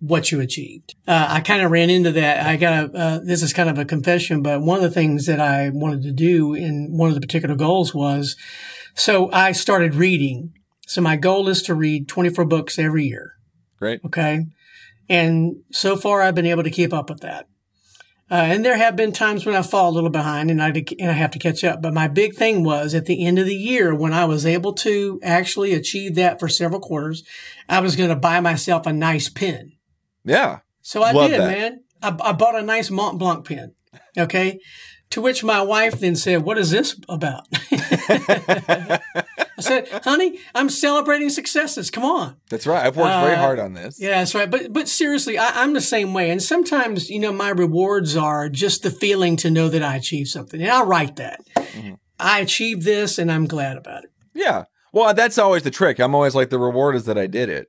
what 0.00 0.30
you 0.30 0.40
achieved. 0.40 0.94
Uh, 1.06 1.26
I 1.30 1.40
kind 1.40 1.62
of 1.62 1.70
ran 1.70 1.90
into 1.90 2.12
that. 2.12 2.46
I 2.46 2.56
got 2.56 2.72
a, 2.72 2.96
uh, 2.96 3.20
this 3.24 3.42
is 3.42 3.52
kind 3.52 3.70
of 3.70 3.78
a 3.78 3.84
confession, 3.84 4.42
but 4.42 4.60
one 4.60 4.76
of 4.76 4.82
the 4.82 4.90
things 4.90 5.26
that 5.26 5.40
I 5.40 5.70
wanted 5.70 6.02
to 6.02 6.12
do 6.12 6.54
in 6.54 6.96
one 6.96 7.08
of 7.08 7.14
the 7.14 7.20
particular 7.20 7.54
goals 7.54 7.94
was, 7.94 8.36
so 8.94 9.30
I 9.32 9.52
started 9.52 9.94
reading. 9.94 10.52
So 10.86 11.00
my 11.00 11.16
goal 11.16 11.48
is 11.48 11.62
to 11.62 11.74
read 11.74 12.08
24 12.08 12.44
books 12.44 12.78
every 12.78 13.04
year. 13.04 13.34
great. 13.78 14.00
Okay. 14.04 14.46
And 15.08 15.56
so 15.72 15.96
far 15.96 16.22
I've 16.22 16.34
been 16.34 16.46
able 16.46 16.62
to 16.62 16.70
keep 16.70 16.92
up 16.92 17.08
with 17.08 17.20
that. 17.20 17.46
Uh, 18.30 18.36
and 18.36 18.64
there 18.64 18.76
have 18.76 18.96
been 18.96 19.12
times 19.12 19.44
when 19.44 19.54
I 19.54 19.60
fall 19.60 19.90
a 19.90 19.92
little 19.92 20.10
behind 20.10 20.50
and 20.50 20.62
I, 20.62 20.68
and 20.98 21.10
I 21.10 21.12
have 21.12 21.30
to 21.32 21.38
catch 21.38 21.62
up. 21.62 21.82
But 21.82 21.92
my 21.92 22.08
big 22.08 22.34
thing 22.34 22.64
was 22.64 22.94
at 22.94 23.04
the 23.04 23.24
end 23.24 23.38
of 23.38 23.46
the 23.46 23.54
year 23.54 23.94
when 23.94 24.14
I 24.14 24.24
was 24.24 24.46
able 24.46 24.72
to 24.74 25.20
actually 25.22 25.74
achieve 25.74 26.14
that 26.14 26.40
for 26.40 26.48
several 26.48 26.80
quarters, 26.80 27.22
I 27.68 27.80
was 27.80 27.96
going 27.96 28.08
to 28.08 28.16
buy 28.16 28.40
myself 28.40 28.86
a 28.86 28.92
nice 28.92 29.28
pen. 29.28 29.73
Yeah, 30.24 30.60
So 30.82 31.02
I 31.02 31.12
Love 31.12 31.30
did, 31.30 31.40
that. 31.40 31.58
man. 31.58 31.80
I, 32.02 32.16
I 32.30 32.32
bought 32.32 32.54
a 32.58 32.62
nice 32.62 32.90
Mont 32.90 33.18
Blanc 33.18 33.46
pen. 33.46 33.74
Okay. 34.18 34.58
To 35.10 35.20
which 35.20 35.44
my 35.44 35.60
wife 35.62 36.00
then 36.00 36.16
said, 36.16 36.42
what 36.42 36.58
is 36.58 36.70
this 36.70 36.98
about? 37.08 37.44
I 37.70 39.00
said, 39.60 39.88
honey, 40.04 40.40
I'm 40.54 40.68
celebrating 40.68 41.28
successes. 41.30 41.90
Come 41.90 42.04
on. 42.04 42.36
that's 42.50 42.66
right. 42.66 42.84
I've 42.84 42.96
worked 42.96 43.20
very 43.24 43.34
Uh, 43.34 43.38
hard 43.38 43.60
on 43.60 43.74
this. 43.74 44.00
Yeah, 44.00 44.18
that's 44.18 44.34
right. 44.34 44.50
But 44.50 44.72
but 44.72 44.88
seriously, 44.88 45.38
I, 45.38 45.62
I'm 45.62 45.72
the 45.72 45.80
same 45.80 46.12
way. 46.14 46.30
And 46.30 46.42
sometimes, 46.42 47.08
you 47.10 47.20
know, 47.20 47.32
my 47.32 47.50
rewards 47.50 48.16
are 48.16 48.48
just 48.48 48.82
the 48.82 48.90
feeling 48.90 49.36
to 49.38 49.50
know 49.50 49.68
that 49.68 49.82
I 49.82 49.96
achieved 49.96 50.28
something. 50.28 50.60
And 50.60 50.70
I'll 50.70 50.86
write 50.86 51.16
that. 51.16 51.40
Mm-hmm. 51.56 51.94
I 52.18 52.40
achieved 52.40 52.82
this 52.82 53.18
and 53.18 53.30
I'm 53.30 53.46
glad 53.46 53.76
about 53.76 54.04
it. 54.04 54.10
Yeah. 54.34 54.64
Well, 54.92 55.14
that's 55.14 55.38
always 55.38 55.62
the 55.62 55.70
trick. 55.70 55.98
I'm 56.00 56.14
always 56.14 56.34
like 56.34 56.50
the 56.50 56.58
reward 56.58 56.96
is 56.96 57.04
that 57.04 57.18
I 57.18 57.26
did 57.28 57.48
it. 57.48 57.68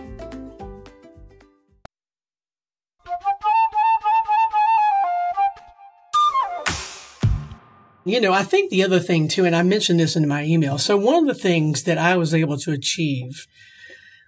You 8.11 8.19
know, 8.19 8.33
I 8.33 8.43
think 8.43 8.69
the 8.69 8.83
other 8.83 8.99
thing 8.99 9.29
too, 9.29 9.45
and 9.45 9.55
I 9.55 9.63
mentioned 9.63 9.97
this 9.97 10.17
in 10.17 10.27
my 10.27 10.43
email. 10.43 10.77
So 10.77 10.97
one 10.97 11.15
of 11.15 11.27
the 11.27 11.41
things 11.41 11.83
that 11.83 11.97
I 11.97 12.17
was 12.17 12.33
able 12.33 12.57
to 12.57 12.73
achieve 12.73 13.47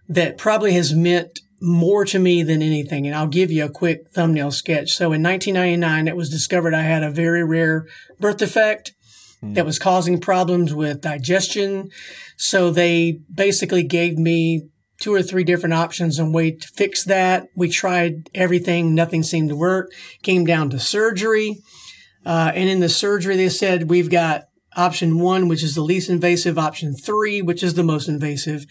that 0.08 0.38
probably 0.38 0.72
has 0.72 0.96
meant 0.96 1.42
more 1.62 2.06
to 2.06 2.18
me 2.18 2.44
than 2.44 2.62
anything, 2.62 3.06
and 3.06 3.14
I'll 3.14 3.28
give 3.28 3.52
you 3.52 3.66
a 3.66 3.70
quick 3.70 4.08
thumbnail 4.16 4.52
sketch. 4.52 4.94
So 4.94 5.12
in 5.12 5.22
1999, 5.22 6.08
it 6.08 6.16
was 6.16 6.30
discovered 6.30 6.74
I 6.74 6.84
had 6.84 7.04
a 7.04 7.12
very 7.12 7.44
rare 7.44 7.86
birth 8.22 8.38
defect 8.38 8.94
hmm. 9.42 9.52
that 9.56 9.66
was 9.66 9.80
causing 9.80 10.18
problems 10.18 10.74
with 10.74 11.02
digestion. 11.02 11.90
So 12.38 12.72
they 12.72 13.20
basically 13.34 13.84
gave 13.84 14.18
me 14.18 14.70
two 15.02 15.14
or 15.14 15.22
three 15.22 15.44
different 15.44 15.74
options 15.74 16.22
on 16.22 16.32
way 16.32 16.52
to 16.52 16.68
fix 16.70 17.04
that. 17.04 17.48
We 17.54 17.68
tried 17.68 18.30
everything. 18.34 18.96
Nothing 18.96 19.24
seemed 19.24 19.50
to 19.50 19.58
work. 19.58 19.92
Came 20.22 20.46
down 20.46 20.70
to 20.70 20.80
surgery. 20.80 21.58
Uh, 22.26 22.52
and 22.56 22.70
in 22.70 22.80
the 22.80 22.90
surgery, 22.90 23.36
they 23.36 23.50
said 23.50 23.90
we've 23.90 24.10
got 24.10 24.44
option 24.76 25.20
one, 25.20 25.48
which 25.48 25.64
is 25.64 25.76
the 25.76 25.82
least 25.82 26.10
invasive, 26.10 26.58
option 26.58 26.96
three, 26.96 27.42
which 27.42 27.64
is 27.64 27.74
the 27.76 27.84
most 27.84 28.08
invasive. 28.08 28.66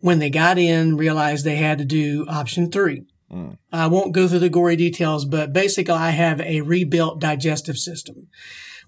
When 0.00 0.18
they 0.18 0.30
got 0.30 0.58
in, 0.58 0.96
realized 0.96 1.44
they 1.44 1.56
had 1.56 1.78
to 1.78 1.84
do 1.84 2.26
option 2.28 2.70
three. 2.70 3.04
Mm. 3.32 3.58
I 3.72 3.86
won't 3.86 4.12
go 4.12 4.28
through 4.28 4.40
the 4.40 4.48
gory 4.48 4.76
details, 4.76 5.24
but 5.24 5.52
basically 5.52 5.94
I 5.94 6.10
have 6.10 6.40
a 6.40 6.60
rebuilt 6.60 7.20
digestive 7.20 7.76
system. 7.76 8.28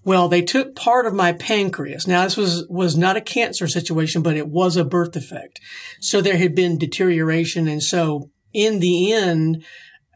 Well, 0.05 0.29
they 0.29 0.41
took 0.41 0.75
part 0.75 1.05
of 1.05 1.13
my 1.13 1.33
pancreas. 1.33 2.07
Now, 2.07 2.23
this 2.23 2.37
was, 2.37 2.65
was 2.69 2.95
not 2.95 3.17
a 3.17 3.21
cancer 3.21 3.67
situation, 3.67 4.21
but 4.21 4.37
it 4.37 4.47
was 4.47 4.77
a 4.77 4.85
birth 4.85 5.11
defect. 5.11 5.59
So 5.99 6.21
there 6.21 6.37
had 6.37 6.55
been 6.55 6.77
deterioration. 6.77 7.67
And 7.67 7.83
so 7.83 8.29
in 8.53 8.79
the 8.79 9.11
end, 9.11 9.65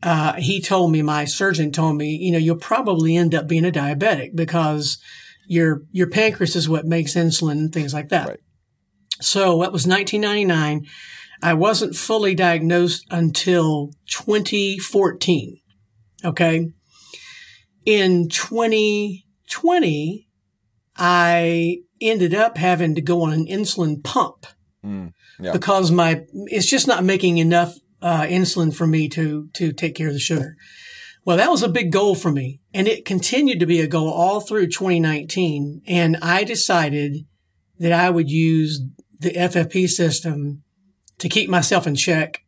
uh, 0.03 0.33
he 0.33 0.61
told 0.61 0.91
me, 0.91 1.01
my 1.01 1.23
surgeon 1.23 1.71
told 1.71 1.95
me, 1.95 2.15
you 2.15 2.31
know, 2.31 2.37
you'll 2.37 2.57
probably 2.57 3.15
end 3.15 3.33
up 3.33 3.47
being 3.47 3.65
a 3.65 3.71
diabetic 3.71 4.35
because 4.35 5.01
your, 5.47 5.83
your 5.91 6.09
pancreas 6.09 6.57
is 6.57 6.67
what 6.67 6.85
makes 6.85 7.13
insulin 7.13 7.53
and 7.53 7.73
things 7.73 7.93
like 7.93 8.09
that. 8.09 8.27
Right. 8.27 8.39
So 9.21 9.61
that 9.61 9.71
was 9.71 9.87
1999. 9.87 10.85
I 11.41 11.53
wasn't 11.53 11.95
fully 11.95 12.35
diagnosed 12.35 13.05
until 13.09 13.91
2014. 14.07 15.61
Okay. 16.25 16.69
In 17.85 18.27
2020, 18.27 20.27
I 20.97 21.77
ended 22.01 22.33
up 22.33 22.57
having 22.57 22.95
to 22.95 23.01
go 23.01 23.21
on 23.21 23.31
an 23.31 23.45
insulin 23.45 24.03
pump 24.03 24.47
mm, 24.83 25.13
yeah. 25.39 25.53
because 25.53 25.91
my, 25.91 26.25
it's 26.47 26.69
just 26.69 26.87
not 26.87 27.05
making 27.05 27.37
enough 27.37 27.77
uh, 28.03 28.23
insulin 28.23 28.75
for 28.75 28.85
me 28.85 29.07
to, 29.09 29.49
to 29.53 29.71
take 29.71 29.95
care 29.95 30.07
of 30.07 30.13
the 30.13 30.19
sugar. 30.19 30.55
Well, 31.25 31.37
that 31.37 31.49
was 31.49 31.63
a 31.63 31.69
big 31.69 31.91
goal 31.91 32.15
for 32.15 32.31
me 32.31 32.59
and 32.73 32.87
it 32.87 33.05
continued 33.05 33.59
to 33.61 33.65
be 33.65 33.79
a 33.79 33.87
goal 33.87 34.09
all 34.09 34.41
through 34.41 34.67
2019. 34.67 35.81
And 35.87 36.17
I 36.21 36.43
decided 36.43 37.25
that 37.79 37.93
I 37.93 38.09
would 38.09 38.29
use 38.29 38.81
the 39.19 39.31
FFP 39.31 39.87
system 39.87 40.63
to 41.19 41.29
keep 41.29 41.49
myself 41.49 41.87
in 41.87 41.95
check 41.95 42.43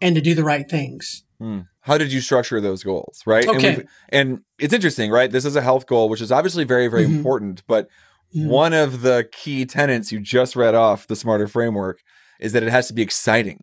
and 0.00 0.16
to 0.16 0.20
do 0.20 0.34
the 0.34 0.44
right 0.44 0.68
things. 0.68 1.24
Hmm. 1.38 1.60
How 1.80 1.96
did 1.96 2.12
you 2.12 2.20
structure 2.20 2.60
those 2.60 2.82
goals? 2.82 3.22
Right. 3.24 3.46
Okay. 3.46 3.74
And, 3.74 3.88
and, 4.08 4.40
it's 4.58 4.72
interesting, 4.72 5.10
right? 5.10 5.30
This 5.30 5.44
is 5.44 5.54
a 5.54 5.60
health 5.60 5.86
goal, 5.86 6.08
which 6.08 6.20
is 6.20 6.32
obviously 6.32 6.64
very, 6.64 6.88
very 6.88 7.04
mm-hmm. 7.04 7.16
important. 7.16 7.62
But 7.68 7.88
mm-hmm. 8.34 8.48
one 8.48 8.72
of 8.72 9.02
the 9.02 9.28
key 9.30 9.64
tenets 9.66 10.10
you 10.10 10.18
just 10.18 10.56
read 10.56 10.74
off 10.74 11.06
the 11.06 11.14
smarter 11.14 11.46
framework 11.46 12.00
is 12.40 12.52
that 12.52 12.62
it 12.62 12.70
has 12.70 12.88
to 12.88 12.94
be 12.94 13.02
exciting. 13.02 13.62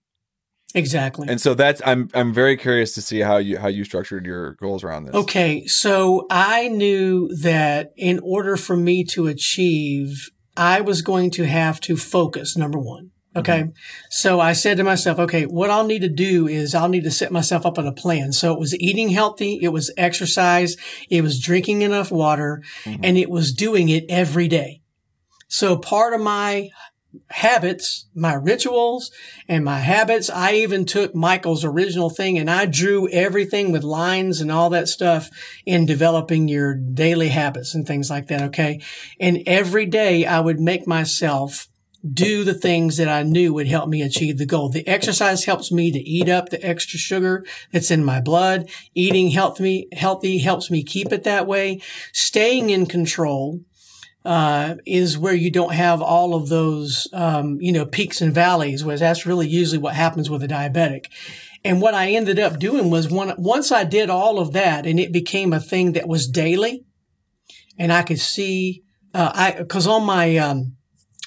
Exactly. 0.75 1.27
And 1.29 1.39
so 1.39 1.53
that's 1.53 1.81
I'm 1.85 2.09
I'm 2.13 2.33
very 2.33 2.57
curious 2.57 2.93
to 2.95 3.01
see 3.01 3.19
how 3.19 3.37
you 3.37 3.59
how 3.59 3.67
you 3.67 3.83
structured 3.83 4.25
your 4.25 4.53
goals 4.53 4.83
around 4.83 5.05
this. 5.05 5.15
Okay, 5.15 5.65
so 5.67 6.25
I 6.31 6.67
knew 6.67 7.29
that 7.41 7.93
in 7.95 8.19
order 8.23 8.57
for 8.57 8.75
me 8.75 9.03
to 9.05 9.27
achieve 9.27 10.31
I 10.57 10.81
was 10.81 11.01
going 11.01 11.31
to 11.31 11.45
have 11.45 11.79
to 11.81 11.97
focus 11.97 12.57
number 12.57 12.79
1. 12.79 13.11
Okay. 13.35 13.61
Mm-hmm. 13.61 13.69
So 14.11 14.39
I 14.39 14.53
said 14.53 14.77
to 14.77 14.83
myself, 14.83 15.17
okay, 15.17 15.45
what 15.45 15.71
I'll 15.71 15.87
need 15.87 16.01
to 16.03 16.09
do 16.09 16.47
is 16.47 16.75
I'll 16.75 16.89
need 16.89 17.03
to 17.03 17.11
set 17.11 17.31
myself 17.31 17.65
up 17.65 17.79
on 17.79 17.87
a 17.87 17.91
plan. 17.91 18.31
So 18.31 18.53
it 18.53 18.59
was 18.59 18.75
eating 18.75 19.09
healthy. 19.09 19.59
It 19.61 19.69
was 19.69 19.91
exercise. 19.97 20.77
It 21.09 21.23
was 21.23 21.39
drinking 21.39 21.81
enough 21.81 22.11
water 22.11 22.61
mm-hmm. 22.83 23.03
and 23.03 23.17
it 23.17 23.29
was 23.29 23.51
doing 23.51 23.89
it 23.89 24.05
every 24.07 24.47
day. 24.47 24.81
So 25.47 25.77
part 25.77 26.13
of 26.13 26.21
my 26.21 26.69
habits, 27.29 28.05
my 28.13 28.33
rituals 28.33 29.11
and 29.47 29.63
my 29.63 29.79
habits, 29.79 30.29
I 30.29 30.53
even 30.53 30.85
took 30.85 31.13
Michael's 31.13 31.63
original 31.65 32.09
thing 32.09 32.37
and 32.37 32.49
I 32.49 32.65
drew 32.65 33.09
everything 33.09 33.71
with 33.71 33.83
lines 33.83 34.41
and 34.41 34.51
all 34.51 34.69
that 34.71 34.87
stuff 34.87 35.29
in 35.65 35.85
developing 35.85 36.47
your 36.47 36.75
daily 36.75 37.29
habits 37.29 37.75
and 37.75 37.85
things 37.85 38.09
like 38.09 38.27
that. 38.27 38.41
Okay. 38.43 38.81
And 39.19 39.43
every 39.45 39.85
day 39.85 40.25
I 40.25 40.39
would 40.39 40.59
make 40.59 40.87
myself 40.87 41.67
do 42.11 42.43
the 42.43 42.53
things 42.53 42.97
that 42.97 43.07
I 43.07 43.23
knew 43.23 43.53
would 43.53 43.67
help 43.67 43.87
me 43.87 44.01
achieve 44.01 44.37
the 44.37 44.45
goal. 44.45 44.69
The 44.69 44.85
exercise 44.87 45.45
helps 45.45 45.71
me 45.71 45.91
to 45.91 45.99
eat 45.99 46.27
up 46.27 46.49
the 46.49 46.63
extra 46.65 46.99
sugar 46.99 47.45
that's 47.71 47.91
in 47.91 48.03
my 48.03 48.19
blood. 48.19 48.69
Eating 48.93 49.29
healthy, 49.29 49.87
healthy 49.93 50.39
helps 50.39 50.69
me 50.69 50.83
keep 50.83 51.13
it 51.13 51.23
that 51.23 51.47
way. 51.47 51.81
Staying 52.11 52.69
in 52.71 52.87
control, 52.87 53.61
uh, 54.25 54.75
is 54.85 55.17
where 55.17 55.33
you 55.33 55.51
don't 55.51 55.73
have 55.73 56.01
all 56.01 56.33
of 56.33 56.49
those, 56.49 57.07
um, 57.13 57.59
you 57.59 57.71
know, 57.71 57.85
peaks 57.85 58.21
and 58.21 58.33
valleys, 58.33 58.83
whereas 58.83 59.01
that's 59.01 59.25
really 59.25 59.47
usually 59.47 59.79
what 59.79 59.95
happens 59.95 60.29
with 60.29 60.43
a 60.43 60.47
diabetic. 60.47 61.07
And 61.65 61.81
what 61.81 61.93
I 61.93 62.11
ended 62.11 62.39
up 62.39 62.59
doing 62.59 62.89
was 62.89 63.09
one, 63.09 63.33
once 63.37 63.71
I 63.71 63.83
did 63.83 64.09
all 64.09 64.39
of 64.39 64.53
that 64.53 64.85
and 64.85 64.99
it 64.99 65.11
became 65.11 65.53
a 65.53 65.59
thing 65.59 65.93
that 65.93 66.07
was 66.07 66.27
daily 66.27 66.85
and 67.77 67.91
I 67.91 68.03
could 68.03 68.19
see, 68.19 68.83
uh, 69.13 69.31
I, 69.33 69.63
cause 69.63 69.87
on 69.87 70.03
my, 70.03 70.37
um, 70.37 70.75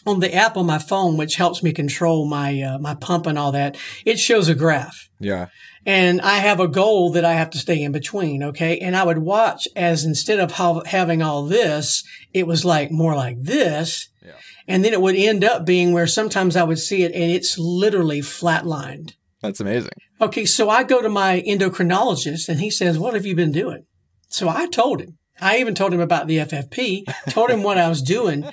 on 0.06 0.20
the 0.20 0.34
app 0.34 0.56
on 0.56 0.66
my 0.66 0.78
phone, 0.78 1.16
which 1.16 1.36
helps 1.36 1.62
me 1.62 1.72
control 1.72 2.26
my 2.26 2.62
uh, 2.62 2.78
my 2.78 2.94
pump 2.94 3.26
and 3.26 3.38
all 3.38 3.52
that, 3.52 3.76
it 4.04 4.18
shows 4.18 4.48
a 4.48 4.54
graph. 4.54 5.08
Yeah. 5.18 5.48
And 5.84 6.20
I 6.20 6.38
have 6.38 6.58
a 6.58 6.66
goal 6.66 7.12
that 7.12 7.24
I 7.24 7.34
have 7.34 7.50
to 7.50 7.58
stay 7.58 7.80
in 7.80 7.92
between. 7.92 8.42
Okay. 8.42 8.78
And 8.78 8.96
I 8.96 9.04
would 9.04 9.18
watch 9.18 9.68
as 9.76 10.04
instead 10.04 10.40
of 10.40 10.52
how, 10.52 10.82
having 10.84 11.22
all 11.22 11.46
this, 11.46 12.02
it 12.34 12.46
was 12.46 12.64
like 12.64 12.90
more 12.90 13.14
like 13.14 13.36
this. 13.40 14.08
Yeah. 14.24 14.32
And 14.66 14.84
then 14.84 14.92
it 14.92 15.00
would 15.00 15.14
end 15.14 15.44
up 15.44 15.64
being 15.64 15.92
where 15.92 16.08
sometimes 16.08 16.56
I 16.56 16.64
would 16.64 16.80
see 16.80 17.04
it 17.04 17.12
and 17.14 17.30
it's 17.30 17.56
literally 17.56 18.20
flatlined. 18.20 19.12
That's 19.42 19.60
amazing. 19.60 19.92
Okay. 20.20 20.44
So 20.44 20.68
I 20.68 20.82
go 20.82 21.00
to 21.00 21.08
my 21.08 21.44
endocrinologist 21.46 22.48
and 22.48 22.58
he 22.58 22.70
says, 22.70 22.98
what 22.98 23.14
have 23.14 23.24
you 23.24 23.36
been 23.36 23.52
doing? 23.52 23.84
So 24.28 24.48
I 24.48 24.66
told 24.66 25.00
him. 25.00 25.18
I 25.40 25.58
even 25.58 25.74
told 25.76 25.92
him 25.94 26.00
about 26.00 26.26
the 26.26 26.38
FFP, 26.38 27.04
told 27.28 27.50
him 27.50 27.62
what 27.62 27.78
I 27.78 27.88
was 27.88 28.02
doing. 28.02 28.44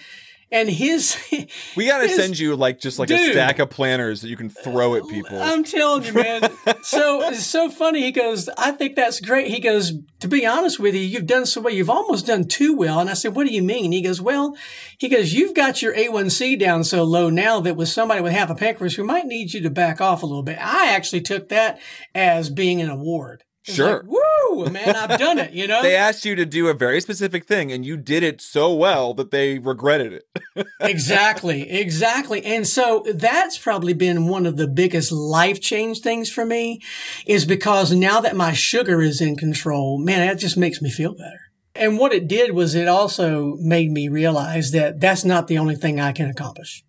And 0.54 0.70
his 0.70 1.18
we 1.76 1.88
gotta 1.88 2.08
his, 2.08 2.16
send 2.16 2.40
you 2.40 2.56
like 2.56 2.80
just 2.80 3.00
like 3.00 3.10
dude, 3.10 3.20
a 3.20 3.32
stack 3.34 3.60
of 3.60 3.70
planners 3.70 4.22
that 4.22 4.30
you 4.30 4.38
can 4.38 4.50
throw 4.50 4.96
at 4.96 5.08
people. 5.10 5.42
I'm 5.42 5.64
telling 5.64 6.06
you 6.06 6.14
man. 6.14 6.50
So 6.84 7.22
it's 7.30 7.46
so 7.46 7.70
funny. 7.70 8.02
He 8.02 8.12
goes 8.12 8.50
i 8.58 8.72
think 8.72 8.96
that's 8.96 9.20
great. 9.20 9.48
He 9.48 9.60
goes 9.60 9.94
to 10.20 10.28
be 10.28 10.46
honest 10.46 10.80
with 10.80 10.94
you 10.94 11.02
you've 11.02 11.26
done 11.26 11.46
so 11.46 11.62
well. 11.62 11.74
You've 11.74 11.90
almost 11.90 12.28
done 12.28 12.48
too 12.48 12.76
well. 12.78 13.00
And 13.00 13.10
i 13.10 13.14
said 13.14 13.36
what 13.36 13.48
do 13.48 13.54
you 13.54 13.64
mean? 13.64 13.92
He 13.92 14.02
goes 14.02 14.22
well 14.22 14.56
he 14.98 15.10
goes 15.10 15.34
you've 15.34 15.56
got 15.56 15.82
your 15.82 15.94
a1c 15.96 16.60
down 16.60 16.84
so 16.84 17.04
low 17.04 17.30
now 17.30 17.60
that 17.62 17.76
with 17.76 17.90
somebody 17.90 18.22
with 18.22 18.32
half 18.32 18.50
a 18.50 18.56
pancreas 18.56 18.96
who 18.96 19.04
might 19.04 19.26
need 19.26 19.54
you 19.54 19.62
to 19.62 19.70
back 19.70 20.00
off 20.00 20.24
a 20.24 20.28
little 20.28 20.44
bit. 20.44 20.58
I 20.62 20.92
actually 20.92 21.22
took 21.22 21.50
that 21.50 21.80
as 22.14 22.50
being 22.50 22.80
an 22.80 22.90
award 22.90 23.44
Sure. 23.64 24.04
Like, 24.04 24.12
Woo, 24.52 24.70
man, 24.70 24.96
I've 24.96 25.18
done 25.18 25.40
it, 25.40 25.54
you 25.54 25.68
know? 25.70 25.82
they 25.82 25.96
asked 25.96 26.26
you 26.26 26.36
to 26.36 26.46
do 26.46 26.68
a 26.68 26.74
very 26.74 27.00
specific 27.00 27.46
thing 27.46 27.72
and 27.72 27.86
you 27.86 27.96
did 27.96 28.22
it 28.22 28.42
so 28.42 28.74
well 28.74 29.14
that 29.14 29.32
they 29.32 29.58
regretted 29.60 30.14
it. 30.14 30.68
exactly. 30.82 31.70
Exactly. 31.70 32.44
And 32.44 32.68
so 32.68 33.06
that's 33.14 33.58
probably 33.58 33.94
been 33.94 34.28
one 34.28 34.46
of 34.46 34.58
the 34.58 34.68
biggest 34.68 35.12
life 35.12 35.62
change 35.62 36.00
things 36.00 36.30
for 36.30 36.46
me 36.46 36.82
is 37.26 37.46
because 37.46 37.94
now 37.94 38.20
that 38.20 38.36
my 38.36 38.52
sugar 38.52 39.02
is 39.02 39.22
in 39.22 39.38
control, 39.38 39.98
man, 39.98 40.28
that 40.28 40.40
just 40.40 40.58
makes 40.58 40.82
me 40.82 40.90
feel 40.90 41.16
better. 41.16 41.40
And 41.76 41.98
what 41.98 42.14
it 42.14 42.28
did 42.28 42.52
was 42.52 42.76
it 42.76 42.88
also 42.88 43.56
made 43.58 43.92
me 43.92 44.08
realize 44.08 44.72
that 44.72 45.00
that's 45.00 45.26
not 45.26 45.48
the 45.48 45.58
only 45.58 45.76
thing 45.76 46.00
I 46.00 46.12
can 46.12 46.30
accomplish. 46.30 46.84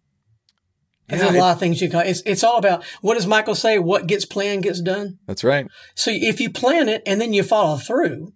There's 1.09 1.23
yeah, 1.23 1.38
a 1.38 1.40
lot 1.40 1.51
it, 1.51 1.53
of 1.53 1.61
things 1.61 1.83
you 1.83 1.90
can. 1.90 2.07
It's 2.07 2.23
it's 2.25 2.43
all 2.43 2.57
about 2.57 2.83
what 3.03 3.14
does 3.14 3.27
Michael 3.27 3.55
say? 3.55 3.79
What 3.79 4.07
gets 4.07 4.25
planned 4.25 4.62
gets 4.62 4.81
done. 4.81 5.19
That's 5.27 5.45
right. 5.45 5.67
So 5.95 6.11
if 6.12 6.40
you 6.40 6.51
plan 6.51 6.88
it 6.88 7.03
and 7.07 7.21
then 7.21 7.33
you 7.33 7.43
follow 7.43 7.77
through, 7.77 8.33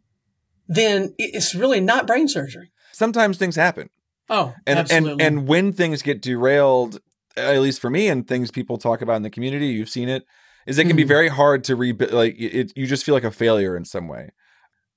then 0.66 1.14
it's 1.18 1.54
really 1.54 1.80
not 1.80 2.06
brain 2.06 2.28
surgery. 2.28 2.70
Sometimes 2.92 3.38
things 3.38 3.56
happen. 3.56 3.88
Oh, 4.28 4.54
and 4.66 4.80
absolutely. 4.80 5.24
and 5.24 5.38
and 5.38 5.48
when 5.48 5.72
things 5.72 6.02
get 6.02 6.20
derailed, 6.20 7.00
at 7.36 7.60
least 7.60 7.80
for 7.80 7.88
me, 7.88 8.08
and 8.08 8.28
things 8.28 8.50
people 8.50 8.76
talk 8.76 9.00
about 9.00 9.16
in 9.16 9.22
the 9.22 9.30
community, 9.30 9.68
you've 9.68 9.88
seen 9.88 10.10
it, 10.10 10.24
is 10.66 10.78
it 10.78 10.82
can 10.82 10.90
mm-hmm. 10.90 10.96
be 10.98 11.04
very 11.04 11.28
hard 11.28 11.64
to 11.64 11.76
rebuild. 11.76 12.12
Like 12.12 12.34
it, 12.38 12.72
you 12.76 12.86
just 12.86 13.04
feel 13.04 13.14
like 13.14 13.24
a 13.24 13.30
failure 13.30 13.76
in 13.76 13.86
some 13.86 14.08
way. 14.08 14.30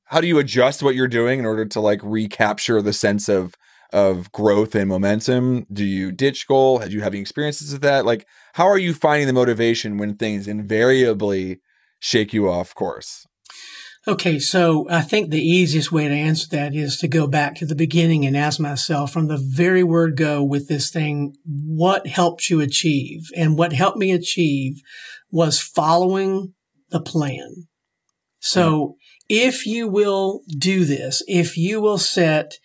How 0.06 0.20
do 0.20 0.28
you 0.28 0.40
adjust 0.40 0.84
what 0.84 0.96
you're 0.96 1.08
doing 1.08 1.40
in 1.40 1.46
order 1.46 1.66
to 1.66 1.80
like 1.80 2.02
recapture 2.04 2.82
the 2.82 2.92
sense 2.92 3.30
of 3.30 3.56
of 3.92 4.32
growth 4.32 4.76
and 4.76 4.90
momentum? 4.90 5.66
Do 5.72 5.84
you 5.84 6.12
ditch 6.12 6.48
goal? 6.48 6.80
Have 6.80 6.92
you 6.92 7.02
having 7.02 7.22
experiences 7.22 7.74
with 7.74 7.82
that? 7.82 8.06
Like, 8.06 8.28
how 8.54 8.66
are 8.66 8.78
you 8.78 8.94
finding 8.94 9.28
the 9.28 9.34
motivation 9.34 9.98
when 9.98 10.16
things 10.16 10.48
invariably 10.48 11.60
shake 12.00 12.34
you 12.34 12.50
off 12.50 12.74
course? 12.76 13.26
Okay, 14.08 14.40
so 14.40 14.88
I 14.90 15.02
think 15.02 15.30
the 15.30 15.48
easiest 15.48 15.92
way 15.92 16.08
to 16.08 16.14
answer 16.14 16.48
that 16.52 16.74
is 16.74 16.98
to 16.98 17.08
go 17.08 17.28
back 17.28 17.54
to 17.56 17.68
the 17.68 17.76
beginning 17.76 18.26
and 18.26 18.36
ask 18.36 18.60
myself 18.60 19.14
from 19.14 19.28
the 19.28 19.38
very 19.38 19.84
word 19.84 20.18
go 20.18 20.44
with 20.44 20.68
this 20.68 20.90
thing, 20.90 21.36
what 21.46 22.08
helped 22.08 22.50
you 22.50 22.62
achieve? 22.62 23.30
And 23.38 23.60
what 23.60 23.74
helped 23.74 24.00
me 24.00 24.12
achieve 24.12 24.82
was 25.30 25.62
following 25.62 26.56
the 26.90 27.00
plan. 27.00 27.68
So 28.40 28.96
if 29.30 29.68
you 29.68 29.88
will 29.88 30.42
do 30.58 30.84
this, 30.84 31.22
if 31.28 31.56
you 31.56 31.80
will 31.80 32.00
set 32.00 32.56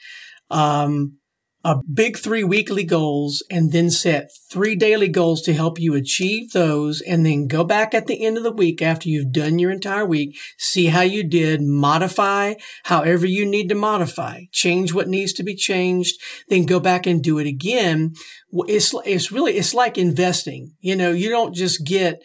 um, 0.50 1.18
a 1.66 1.82
big 1.92 2.16
three 2.16 2.44
weekly 2.44 2.84
goals 2.84 3.42
and 3.50 3.72
then 3.72 3.90
set 3.90 4.30
three 4.52 4.76
daily 4.76 5.08
goals 5.08 5.42
to 5.42 5.52
help 5.52 5.80
you 5.80 5.94
achieve 5.94 6.52
those 6.52 7.00
and 7.00 7.26
then 7.26 7.48
go 7.48 7.64
back 7.64 7.92
at 7.92 8.06
the 8.06 8.24
end 8.24 8.36
of 8.36 8.44
the 8.44 8.52
week 8.52 8.80
after 8.80 9.08
you've 9.08 9.32
done 9.32 9.58
your 9.58 9.72
entire 9.72 10.06
week, 10.06 10.38
see 10.56 10.86
how 10.86 11.00
you 11.00 11.28
did, 11.28 11.60
modify 11.60 12.54
however 12.84 13.26
you 13.26 13.44
need 13.44 13.68
to 13.68 13.74
modify, 13.74 14.42
change 14.52 14.94
what 14.94 15.08
needs 15.08 15.32
to 15.32 15.42
be 15.42 15.56
changed, 15.56 16.20
then 16.48 16.66
go 16.66 16.78
back 16.78 17.04
and 17.04 17.20
do 17.20 17.36
it 17.38 17.48
again. 17.48 18.12
It's, 18.52 18.94
it's 19.04 19.32
really, 19.32 19.56
it's 19.56 19.74
like 19.74 19.98
investing. 19.98 20.76
You 20.78 20.94
know, 20.94 21.10
you 21.10 21.30
don't 21.30 21.52
just 21.52 21.84
get, 21.84 22.22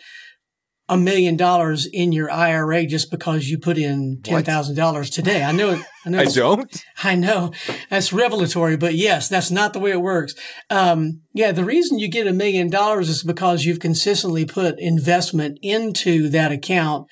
a 0.92 0.98
million 0.98 1.38
dollars 1.38 1.86
in 1.86 2.12
your 2.12 2.30
IRA 2.30 2.86
just 2.86 3.10
because 3.10 3.48
you 3.48 3.58
put 3.58 3.78
in 3.78 4.20
ten 4.24 4.44
thousand 4.44 4.76
dollars 4.76 5.10
today. 5.10 5.42
I 5.42 5.54
know. 5.54 5.82
I 6.06 6.10
know. 6.10 6.20
I 6.20 6.26
don't. 6.26 6.86
I 7.02 7.16
know 7.16 7.54
that's 7.90 8.12
revelatory, 8.12 8.76
but 8.76 8.94
yes, 8.94 9.30
that's 9.30 9.50
not 9.50 9.72
the 9.72 9.80
way 9.80 9.92
it 9.92 10.02
works. 10.02 10.36
Um, 10.70 11.22
yeah, 11.34 11.54
the 11.54 11.64
reason 11.64 11.98
you 11.98 12.10
get 12.10 12.28
a 12.28 12.34
million 12.34 12.70
dollars 12.70 13.08
is 13.08 13.24
because 13.24 13.64
you've 13.64 13.80
consistently 13.80 14.44
put 14.44 14.80
investment 14.80 15.60
into 15.62 16.28
that 16.30 16.52
account 16.52 17.08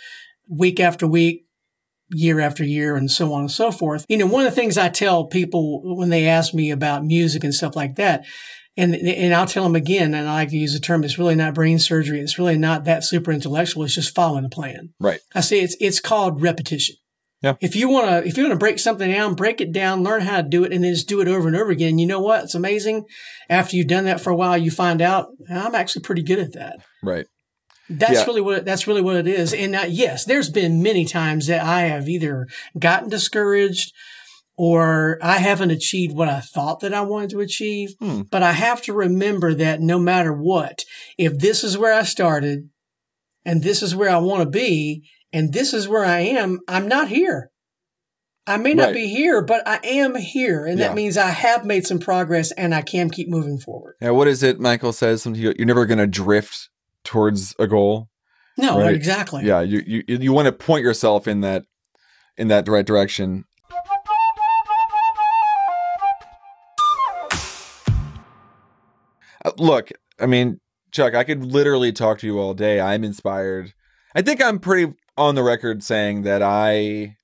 week 0.50 0.82
after 0.82 1.08
week, 1.08 1.46
year 2.10 2.42
after 2.42 2.66
year 2.66 2.98
and 2.98 3.10
so 3.10 3.32
on 3.32 3.42
and 3.42 3.52
so 3.52 3.72
forth. 3.72 4.06
You 4.10 4.18
know, 4.18 4.28
one 4.28 4.46
of 4.46 4.52
the 4.52 4.60
things 4.60 4.78
I 4.78 4.90
tell 4.90 5.26
people 5.28 5.96
when 5.96 6.10
they 6.10 6.28
ask 6.28 6.54
me 6.54 6.70
about 6.70 7.06
music 7.06 7.46
and 7.46 7.56
stuff 7.56 7.78
like 7.78 7.96
that 7.96 8.26
and, 8.80 8.96
and 8.96 9.34
I'll 9.34 9.46
tell 9.46 9.64
them 9.64 9.76
again, 9.76 10.14
and 10.14 10.28
I 10.28 10.34
like 10.34 10.50
to 10.50 10.58
use 10.58 10.74
the 10.74 10.80
term, 10.80 11.04
it's 11.04 11.20
really 11.20 11.36
not 11.36 11.54
brain 11.54 11.80
surgery. 11.80 12.20
It's 12.20 12.40
really 12.40 12.58
not 12.58 12.86
that 12.86 13.04
super 13.04 13.32
intellectual. 13.32 13.84
It's 13.84 13.96
just 13.96 14.16
following 14.16 14.46
a 14.46 14.50
plan. 14.50 14.94
Right. 15.00 15.20
I 15.36 15.42
say 15.42 15.60
it's, 15.60 15.76
it's 15.80 16.00
called 16.00 16.42
repetition. 16.42 16.96
Yeah. 17.42 17.56
If 17.62 17.76
you 17.76 17.88
want 17.88 18.08
to, 18.08 18.28
if 18.28 18.36
you 18.36 18.44
want 18.44 18.54
to 18.54 18.60
break 18.60 18.80
something 18.80 19.10
down, 19.10 19.36
break 19.36 19.62
it 19.62 19.72
down, 19.72 20.04
learn 20.04 20.22
how 20.22 20.42
to 20.42 20.48
do 20.48 20.64
it, 20.66 20.74
and 20.74 20.84
then 20.84 20.94
just 20.94 21.08
do 21.08 21.22
it 21.22 21.28
over 21.28 21.48
and 21.48 21.56
over 21.56 21.72
again. 21.72 21.98
You 21.98 22.06
know 22.06 22.20
what? 22.20 22.44
It's 22.44 22.56
amazing. 22.56 23.06
After 23.50 23.78
you've 23.78 23.88
done 23.88 24.06
that 24.06 24.20
for 24.20 24.30
a 24.30 24.36
while, 24.36 24.58
you 24.58 24.72
find 24.72 25.02
out 25.02 25.28
I'm 25.50 25.74
actually 25.74 26.02
pretty 26.02 26.24
good 26.24 26.40
at 26.40 26.54
that. 26.54 26.80
Right. 27.02 27.26
That's 27.90 28.14
yeah. 28.20 28.26
really 28.26 28.42
what 28.42 28.66
that's 28.66 28.88
really 28.88 29.02
what 29.02 29.16
it 29.16 29.28
is. 29.28 29.54
And 29.54 29.76
uh, 29.76 29.86
yes, 29.88 30.26
there's 30.26 30.50
been 30.50 30.84
many 30.84 31.06
times 31.06 31.48
that 31.48 31.64
I 31.64 31.82
have 31.82 32.08
either 32.08 32.46
gotten 32.78 33.10
discouraged 33.10 33.94
or 34.60 35.18
I 35.22 35.38
haven't 35.38 35.72
achieved 35.72 36.14
what 36.14 36.28
I 36.28 36.42
thought 36.42 36.82
that 36.82 36.94
I 36.94 37.00
wanted 37.00 37.30
to 37.30 37.40
achieve. 37.40 37.96
Hmm. 37.98 38.24
But 38.30 38.44
I 38.44 38.52
have 38.52 38.82
to 38.84 38.94
remember 38.94 39.54
that 39.54 39.80
no 39.80 39.98
matter 39.98 40.34
what, 40.34 40.84
if 41.18 41.40
this 41.40 41.64
is 41.64 41.78
where 41.78 41.94
I 41.94 42.04
started 42.04 42.70
and 43.46 43.64
this 43.64 43.82
is 43.82 43.96
where 43.96 44.10
I 44.10 44.18
want 44.18 44.44
to 44.44 44.50
be 44.50 45.10
and 45.32 45.54
this 45.54 45.74
is 45.74 45.88
where 45.88 46.04
I 46.04 46.20
am, 46.20 46.60
I'm 46.68 46.90
not 46.90 47.08
here. 47.08 47.52
I 48.48 48.58
may 48.58 48.74
not 48.74 48.88
right. 48.88 48.96
be 48.96 49.08
here, 49.08 49.42
but 49.42 49.66
I 49.66 49.80
am 49.82 50.16
here. 50.16 50.66
And 50.66 50.78
yeah. 50.78 50.90
that 50.90 50.96
means 50.96 51.16
I 51.16 51.30
have 51.30 51.64
made 51.64 51.88
some 51.88 52.00
progress 52.00 52.52
and 52.52 52.76
I 52.76 52.82
can 52.82 53.10
keep 53.10 53.30
moving 53.30 53.60
forward. 53.60 53.96
Yeah. 54.02 54.10
What 54.10 54.28
is 54.28 54.44
it 54.44 54.60
Michael 54.60 54.92
says? 54.92 55.26
You're 55.26 55.54
never 55.58 55.86
going 55.86 56.00
to 56.00 56.08
drift 56.08 56.68
towards 57.06 57.56
a 57.60 57.66
goal. 57.66 58.10
No, 58.58 58.82
right? 58.82 58.94
exactly. 58.94 59.46
Yeah. 59.46 59.62
You, 59.62 59.82
you, 59.88 60.04
you 60.06 60.34
want 60.34 60.48
to 60.48 60.52
point 60.52 60.84
yourself 60.84 61.30
in 61.30 61.40
that, 61.42 61.64
in 62.36 62.50
that 62.50 62.68
right 62.68 62.86
direction. 62.86 63.46
Look, 69.58 69.90
I 70.20 70.26
mean, 70.26 70.60
Chuck, 70.92 71.14
I 71.14 71.24
could 71.24 71.44
literally 71.44 71.92
talk 71.92 72.20
to 72.20 72.28
you 72.28 72.40
all 72.40 72.54
day. 72.54 72.80
I'm 72.80 73.04
inspired. 73.04 73.74
I 74.16 74.22
think 74.22 74.42
I'm 74.42 74.60
pretty 74.60 74.94
on 75.18 75.36
the 75.36 75.44
record 75.44 75.84
saying 75.84 76.24
that 76.24 76.42
I 76.42 77.18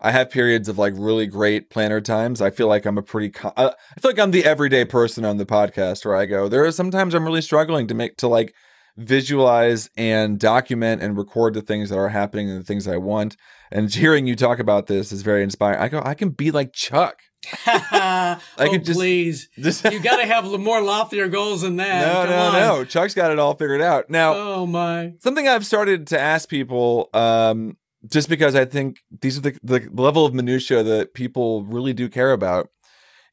I 0.00 0.10
have 0.10 0.30
periods 0.30 0.68
of 0.68 0.78
like 0.78 0.92
really 0.96 1.26
great 1.26 1.70
planner 1.70 2.00
times. 2.00 2.40
I 2.42 2.50
feel 2.50 2.68
like 2.68 2.84
I'm 2.84 2.98
a 2.98 3.02
pretty 3.02 3.32
uh, 3.42 3.70
I 3.96 4.00
feel 4.00 4.10
like 4.10 4.18
I'm 4.18 4.30
the 4.30 4.44
everyday 4.44 4.84
person 4.84 5.24
on 5.24 5.36
the 5.36 5.46
podcast 5.46 6.04
where 6.04 6.16
I 6.16 6.26
go. 6.26 6.48
There 6.48 6.64
are 6.64 6.72
sometimes 6.72 7.14
I'm 7.14 7.24
really 7.24 7.42
struggling 7.42 7.86
to 7.86 7.94
make 7.94 8.16
to 8.18 8.28
like 8.28 8.54
visualize 8.96 9.90
and 9.96 10.38
document 10.38 11.02
and 11.02 11.16
record 11.16 11.54
the 11.54 11.62
things 11.62 11.90
that 11.90 11.98
are 11.98 12.08
happening 12.08 12.50
and 12.50 12.60
the 12.60 12.64
things 12.64 12.88
I 12.88 12.96
want. 12.96 13.36
And 13.70 13.92
hearing 13.92 14.26
you 14.26 14.36
talk 14.36 14.58
about 14.58 14.86
this 14.86 15.12
is 15.12 15.22
very 15.22 15.42
inspiring. 15.42 15.78
I 15.78 15.88
go, 15.88 16.02
I 16.04 16.14
can 16.14 16.30
be 16.30 16.50
like 16.50 16.72
Chuck. 16.72 17.20
I 17.66 18.38
oh, 18.58 18.70
could 18.70 18.84
just, 18.84 18.98
please. 18.98 19.48
Just 19.58 19.84
you 19.84 20.00
got 20.00 20.16
to 20.16 20.26
have 20.26 20.44
more 20.58 20.80
loftier 20.80 21.28
goals 21.28 21.62
than 21.62 21.76
that. 21.76 22.06
No, 22.06 22.20
Come 22.22 22.30
no, 22.30 22.38
on. 22.38 22.52
no. 22.52 22.84
Chuck's 22.84 23.14
got 23.14 23.30
it 23.30 23.38
all 23.38 23.54
figured 23.54 23.80
out. 23.80 24.10
Now, 24.10 24.34
oh 24.34 24.66
my. 24.66 25.14
Something 25.20 25.48
I've 25.48 25.66
started 25.66 26.06
to 26.08 26.20
ask 26.20 26.48
people, 26.48 27.08
um, 27.14 27.76
just 28.06 28.28
because 28.28 28.54
I 28.54 28.64
think 28.64 29.00
these 29.20 29.38
are 29.38 29.42
the, 29.42 29.58
the 29.62 29.90
level 29.94 30.24
of 30.24 30.34
minutia 30.34 30.82
that 30.82 31.14
people 31.14 31.64
really 31.64 31.92
do 31.92 32.08
care 32.08 32.32
about, 32.32 32.70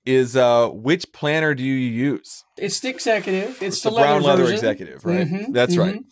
is 0.06 0.36
uh, 0.36 0.70
which 0.70 1.12
planner 1.14 1.54
do 1.54 1.64
you 1.64 1.74
use? 1.74 2.44
It's 2.58 2.80
the 2.80 2.90
executive. 2.90 3.50
It's, 3.50 3.62
it's 3.62 3.82
the, 3.82 3.90
the 3.90 3.98
brown 3.98 4.22
leather 4.22 4.52
executive, 4.52 5.06
right? 5.06 5.28
Mm-hmm, 5.28 5.52
That's 5.54 5.76
mm-hmm. 5.76 5.82
right. 5.82 6.04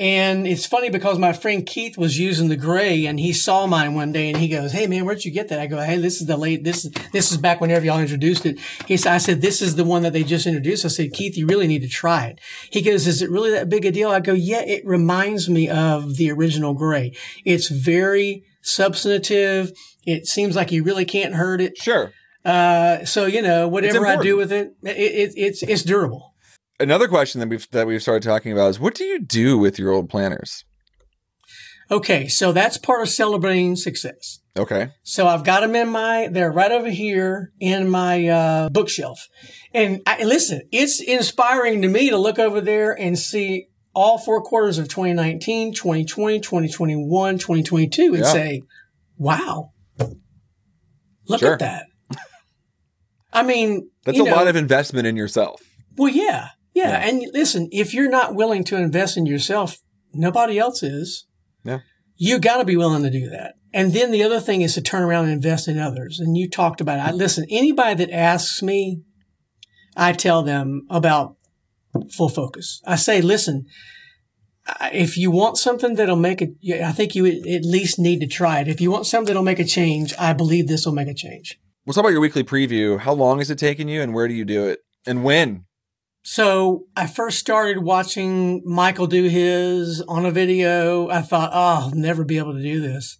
And 0.00 0.46
it's 0.46 0.64
funny 0.64 0.88
because 0.88 1.18
my 1.18 1.34
friend 1.34 1.66
Keith 1.66 1.98
was 1.98 2.18
using 2.18 2.48
the 2.48 2.56
gray 2.56 3.04
and 3.04 3.20
he 3.20 3.34
saw 3.34 3.66
mine 3.66 3.92
one 3.92 4.12
day 4.12 4.30
and 4.30 4.38
he 4.38 4.48
goes, 4.48 4.72
Hey 4.72 4.86
man, 4.86 5.04
where'd 5.04 5.26
you 5.26 5.30
get 5.30 5.48
that? 5.48 5.60
I 5.60 5.66
go, 5.66 5.78
Hey, 5.78 5.98
this 5.98 6.22
is 6.22 6.26
the 6.26 6.38
late, 6.38 6.64
this 6.64 6.86
is, 6.86 6.92
this 7.12 7.30
is 7.30 7.36
back 7.36 7.60
whenever 7.60 7.84
y'all 7.84 8.00
introduced 8.00 8.46
it. 8.46 8.58
He 8.86 8.96
said, 8.96 9.12
I 9.12 9.18
said, 9.18 9.42
this 9.42 9.60
is 9.60 9.76
the 9.76 9.84
one 9.84 10.02
that 10.04 10.14
they 10.14 10.24
just 10.24 10.46
introduced. 10.46 10.86
I 10.86 10.88
said, 10.88 11.12
Keith, 11.12 11.36
you 11.36 11.46
really 11.46 11.66
need 11.66 11.82
to 11.82 11.88
try 11.88 12.28
it. 12.28 12.40
He 12.70 12.80
goes, 12.80 13.06
is 13.06 13.20
it 13.20 13.30
really 13.30 13.50
that 13.50 13.68
big 13.68 13.84
a 13.84 13.92
deal? 13.92 14.08
I 14.10 14.20
go, 14.20 14.32
yeah, 14.32 14.62
it 14.62 14.86
reminds 14.86 15.50
me 15.50 15.68
of 15.68 16.16
the 16.16 16.30
original 16.30 16.72
gray. 16.72 17.12
It's 17.44 17.68
very 17.68 18.44
substantive. 18.62 19.70
It 20.06 20.26
seems 20.26 20.56
like 20.56 20.72
you 20.72 20.82
really 20.82 21.04
can't 21.04 21.34
hurt 21.34 21.60
it. 21.60 21.76
Sure. 21.76 22.10
Uh, 22.42 23.04
so, 23.04 23.26
you 23.26 23.42
know, 23.42 23.68
whatever 23.68 24.06
I 24.06 24.16
do 24.16 24.38
with 24.38 24.50
it, 24.50 24.74
it, 24.82 24.96
it 24.96 25.32
it's, 25.36 25.62
it's 25.62 25.82
durable 25.82 26.29
another 26.80 27.08
question 27.08 27.40
that 27.40 27.48
we've 27.48 27.70
that 27.70 27.86
we've 27.86 28.02
started 28.02 28.22
talking 28.22 28.52
about 28.52 28.68
is 28.68 28.80
what 28.80 28.94
do 28.94 29.04
you 29.04 29.20
do 29.20 29.58
with 29.58 29.78
your 29.78 29.92
old 29.92 30.08
planners? 30.08 30.64
Okay, 31.90 32.28
so 32.28 32.52
that's 32.52 32.78
part 32.78 33.02
of 33.02 33.08
celebrating 33.08 33.74
success. 33.74 34.38
Okay. 34.56 34.90
So 35.02 35.26
I've 35.26 35.44
got 35.44 35.60
them 35.60 35.74
in 35.74 35.88
my, 35.88 36.28
they're 36.30 36.52
right 36.52 36.70
over 36.70 36.90
here 36.90 37.52
in 37.58 37.88
my 37.88 38.28
uh, 38.28 38.68
bookshelf. 38.68 39.26
And 39.74 40.00
I, 40.06 40.22
listen, 40.22 40.62
it's 40.70 41.00
inspiring 41.00 41.82
to 41.82 41.88
me 41.88 42.10
to 42.10 42.16
look 42.16 42.38
over 42.38 42.60
there 42.60 42.92
and 42.92 43.18
see 43.18 43.66
all 43.92 44.18
four 44.18 44.42
quarters 44.42 44.78
of 44.78 44.88
2019, 44.88 45.74
2020, 45.74 46.40
2021, 46.40 47.38
2022 47.38 48.02
and 48.02 48.18
yeah. 48.18 48.24
say, 48.24 48.62
wow, 49.18 49.72
look 51.26 51.40
sure. 51.40 51.54
at 51.54 51.58
that. 51.58 51.86
I 53.32 53.42
mean, 53.42 53.90
that's 54.04 54.18
a 54.18 54.22
know, 54.22 54.30
lot 54.30 54.46
of 54.46 54.54
investment 54.54 55.08
in 55.08 55.16
yourself. 55.16 55.60
Well, 55.96 56.12
yeah. 56.12 56.50
Yeah, 56.80 56.90
yeah. 56.90 57.08
And 57.08 57.22
listen, 57.32 57.68
if 57.72 57.92
you're 57.92 58.08
not 58.08 58.34
willing 58.34 58.64
to 58.64 58.76
invest 58.76 59.16
in 59.16 59.26
yourself, 59.26 59.78
nobody 60.14 60.58
else 60.58 60.82
is. 60.82 61.26
Yeah. 61.62 61.80
You 62.16 62.38
got 62.38 62.58
to 62.58 62.64
be 62.64 62.76
willing 62.76 63.02
to 63.02 63.10
do 63.10 63.28
that. 63.30 63.54
And 63.72 63.92
then 63.92 64.10
the 64.10 64.22
other 64.22 64.40
thing 64.40 64.62
is 64.62 64.74
to 64.74 64.80
turn 64.80 65.02
around 65.02 65.24
and 65.24 65.34
invest 65.34 65.68
in 65.68 65.78
others. 65.78 66.18
And 66.18 66.36
you 66.36 66.48
talked 66.48 66.80
about 66.80 66.98
it. 66.98 67.02
I, 67.02 67.12
listen, 67.12 67.44
anybody 67.50 68.04
that 68.04 68.14
asks 68.14 68.62
me, 68.62 69.02
I 69.96 70.12
tell 70.12 70.42
them 70.42 70.86
about 70.88 71.36
full 72.16 72.28
focus. 72.28 72.80
I 72.86 72.96
say, 72.96 73.20
listen, 73.20 73.66
if 74.92 75.16
you 75.16 75.30
want 75.30 75.58
something 75.58 75.96
that'll 75.96 76.16
make 76.16 76.40
it, 76.40 76.50
I 76.82 76.92
think 76.92 77.14
you 77.14 77.26
at 77.26 77.64
least 77.64 77.98
need 77.98 78.20
to 78.20 78.26
try 78.26 78.60
it. 78.60 78.68
If 78.68 78.80
you 78.80 78.90
want 78.90 79.06
something 79.06 79.26
that'll 79.26 79.42
make 79.42 79.58
a 79.58 79.64
change, 79.64 80.14
I 80.18 80.32
believe 80.32 80.66
this 80.66 80.86
will 80.86 80.94
make 80.94 81.08
a 81.08 81.14
change. 81.14 81.58
We'll 81.84 81.94
talk 81.94 82.02
about 82.02 82.12
your 82.12 82.20
weekly 82.20 82.44
preview. 82.44 82.98
How 83.00 83.12
long 83.12 83.38
has 83.38 83.50
it 83.50 83.58
taken 83.58 83.88
you 83.88 84.02
and 84.02 84.14
where 84.14 84.28
do 84.28 84.34
you 84.34 84.44
do 84.44 84.66
it 84.66 84.80
and 85.06 85.24
when? 85.24 85.64
So 86.22 86.84
I 86.96 87.06
first 87.06 87.38
started 87.38 87.82
watching 87.82 88.62
Michael 88.64 89.06
do 89.06 89.24
his 89.24 90.02
on 90.02 90.26
a 90.26 90.30
video. 90.30 91.08
I 91.08 91.22
thought, 91.22 91.50
oh, 91.52 91.86
I'll 91.86 91.90
never 91.92 92.24
be 92.24 92.38
able 92.38 92.54
to 92.54 92.62
do 92.62 92.80
this. 92.80 93.18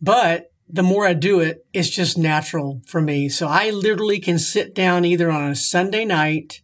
But 0.00 0.52
the 0.68 0.82
more 0.82 1.06
I 1.06 1.14
do 1.14 1.40
it, 1.40 1.66
it's 1.72 1.88
just 1.88 2.18
natural 2.18 2.82
for 2.86 3.00
me. 3.00 3.28
So 3.28 3.48
I 3.48 3.70
literally 3.70 4.18
can 4.18 4.38
sit 4.38 4.74
down 4.74 5.04
either 5.04 5.30
on 5.30 5.50
a 5.50 5.56
Sunday 5.56 6.04
night. 6.04 6.60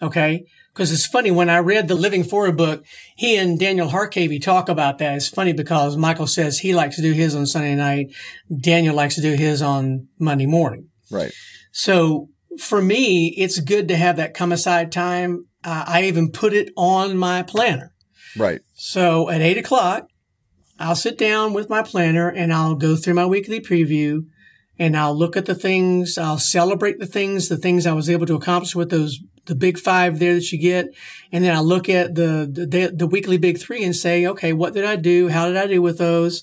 Okay. 0.00 0.44
Cause 0.74 0.92
it's 0.92 1.06
funny 1.06 1.30
when 1.30 1.48
I 1.48 1.58
read 1.58 1.88
the 1.88 1.94
Living 1.94 2.22
Forward 2.22 2.58
book, 2.58 2.84
he 3.16 3.36
and 3.36 3.58
Daniel 3.58 3.88
Harkavy 3.88 4.42
talk 4.42 4.68
about 4.68 4.98
that. 4.98 5.16
It's 5.16 5.28
funny 5.28 5.54
because 5.54 5.96
Michael 5.96 6.26
says 6.26 6.58
he 6.58 6.74
likes 6.74 6.96
to 6.96 7.02
do 7.02 7.12
his 7.12 7.34
on 7.34 7.46
Sunday 7.46 7.74
night. 7.74 8.12
Daniel 8.60 8.94
likes 8.94 9.14
to 9.14 9.22
do 9.22 9.32
his 9.32 9.62
on 9.62 10.08
Monday 10.18 10.44
morning. 10.44 10.90
Right. 11.10 11.32
So 11.72 12.28
for 12.58 12.82
me, 12.82 13.34
it's 13.36 13.60
good 13.60 13.88
to 13.88 13.96
have 13.96 14.16
that 14.16 14.34
come 14.34 14.52
aside 14.52 14.92
time. 14.92 15.46
Uh, 15.64 15.84
I 15.86 16.04
even 16.04 16.30
put 16.30 16.52
it 16.52 16.72
on 16.76 17.16
my 17.16 17.42
planner. 17.42 17.92
Right. 18.36 18.60
So 18.74 19.30
at 19.30 19.40
eight 19.40 19.58
o'clock, 19.58 20.08
I'll 20.78 20.96
sit 20.96 21.16
down 21.16 21.52
with 21.52 21.70
my 21.70 21.82
planner 21.82 22.28
and 22.28 22.52
I'll 22.52 22.74
go 22.74 22.96
through 22.96 23.14
my 23.14 23.26
weekly 23.26 23.60
preview 23.60 24.26
and 24.78 24.96
I'll 24.96 25.16
look 25.16 25.36
at 25.36 25.46
the 25.46 25.54
things. 25.54 26.18
I'll 26.18 26.38
celebrate 26.38 26.98
the 26.98 27.06
things, 27.06 27.48
the 27.48 27.56
things 27.56 27.86
I 27.86 27.92
was 27.92 28.10
able 28.10 28.26
to 28.26 28.34
accomplish 28.34 28.74
with 28.74 28.90
those, 28.90 29.18
the 29.46 29.54
big 29.54 29.78
five 29.78 30.18
there 30.18 30.34
that 30.34 30.52
you 30.52 30.58
get. 30.58 30.88
And 31.32 31.42
then 31.42 31.56
I 31.56 31.60
look 31.60 31.88
at 31.88 32.14
the, 32.14 32.46
the, 32.52 32.92
the 32.94 33.06
weekly 33.06 33.38
big 33.38 33.58
three 33.58 33.82
and 33.84 33.96
say, 33.96 34.26
okay, 34.26 34.52
what 34.52 34.74
did 34.74 34.84
I 34.84 34.96
do? 34.96 35.28
How 35.28 35.46
did 35.46 35.56
I 35.56 35.66
do 35.66 35.80
with 35.80 35.98
those? 35.98 36.42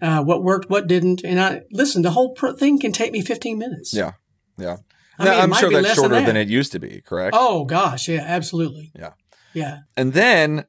Uh, 0.00 0.22
what 0.22 0.42
worked? 0.42 0.70
What 0.70 0.86
didn't? 0.86 1.22
And 1.24 1.40
I 1.40 1.62
listen, 1.70 2.02
the 2.02 2.10
whole 2.10 2.34
thing 2.58 2.78
can 2.78 2.92
take 2.92 3.12
me 3.12 3.20
15 3.20 3.58
minutes. 3.58 3.94
Yeah. 3.94 4.12
Yeah. 4.56 4.78
I 5.18 5.24
No, 5.24 5.30
mean, 5.30 5.40
I'm 5.40 5.52
sure 5.54 5.70
that's 5.70 5.94
shorter 5.94 6.16
that. 6.16 6.26
than 6.26 6.36
it 6.36 6.48
used 6.48 6.72
to 6.72 6.78
be, 6.78 7.00
correct? 7.04 7.36
Oh 7.38 7.64
gosh, 7.64 8.08
yeah, 8.08 8.20
absolutely. 8.26 8.92
Yeah. 8.98 9.10
Yeah. 9.52 9.78
And 9.96 10.12
then, 10.12 10.64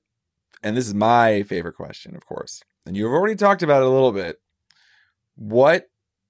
and 0.64 0.78
this 0.78 0.88
is 0.88 0.94
my 0.94 1.44
favorite 1.44 1.74
question, 1.76 2.16
of 2.16 2.26
course, 2.26 2.62
and 2.86 2.96
you've 2.96 3.12
already 3.12 3.36
talked 3.36 3.64
about 3.64 3.82
it 3.82 3.88
a 3.88 3.92
little 3.92 4.12
bit. 4.12 4.40
What 5.36 5.90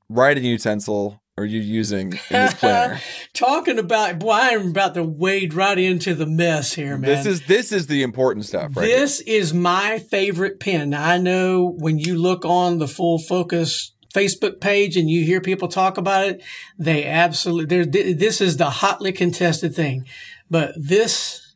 writing 0.09 0.45
utensil 0.45 1.21
are 1.37 1.43
you 1.45 1.59
using 1.59 2.13
in 2.13 2.19
this 2.29 2.53
planner? 2.53 2.99
Talking 3.33 3.77
about 3.77 4.19
boy, 4.19 4.31
I'm 4.31 4.69
about 4.69 4.93
to 4.93 5.03
wade 5.03 5.53
right 5.53 5.77
into 5.77 6.15
the 6.15 6.25
mess 6.25 6.73
here, 6.73 6.97
man. 6.97 7.01
this 7.09 7.25
is 7.25 7.45
this 7.47 7.71
is 7.73 7.87
the 7.87 8.03
important 8.03 8.45
stuff, 8.45 8.75
right? 8.77 8.85
This 8.85 9.19
is 9.21 9.53
my 9.53 9.99
favorite 9.99 10.59
pen. 10.61 10.91
Now, 10.91 11.05
I 11.05 11.17
know 11.17 11.75
when 11.77 11.99
you 11.99 12.17
look 12.17 12.45
on 12.45 12.77
the 12.79 12.87
full 12.87 13.19
focus 13.19 13.91
Facebook 14.15 14.59
page 14.61 14.95
and 14.97 15.09
you 15.09 15.23
hear 15.23 15.41
people 15.41 15.67
talk 15.67 15.97
about 15.97 16.25
it, 16.27 16.43
they 16.77 17.05
absolutely, 17.05 18.13
this 18.13 18.41
is 18.41 18.57
the 18.57 18.69
hotly 18.69 19.11
contested 19.11 19.75
thing. 19.75 20.05
But 20.49 20.73
this 20.77 21.55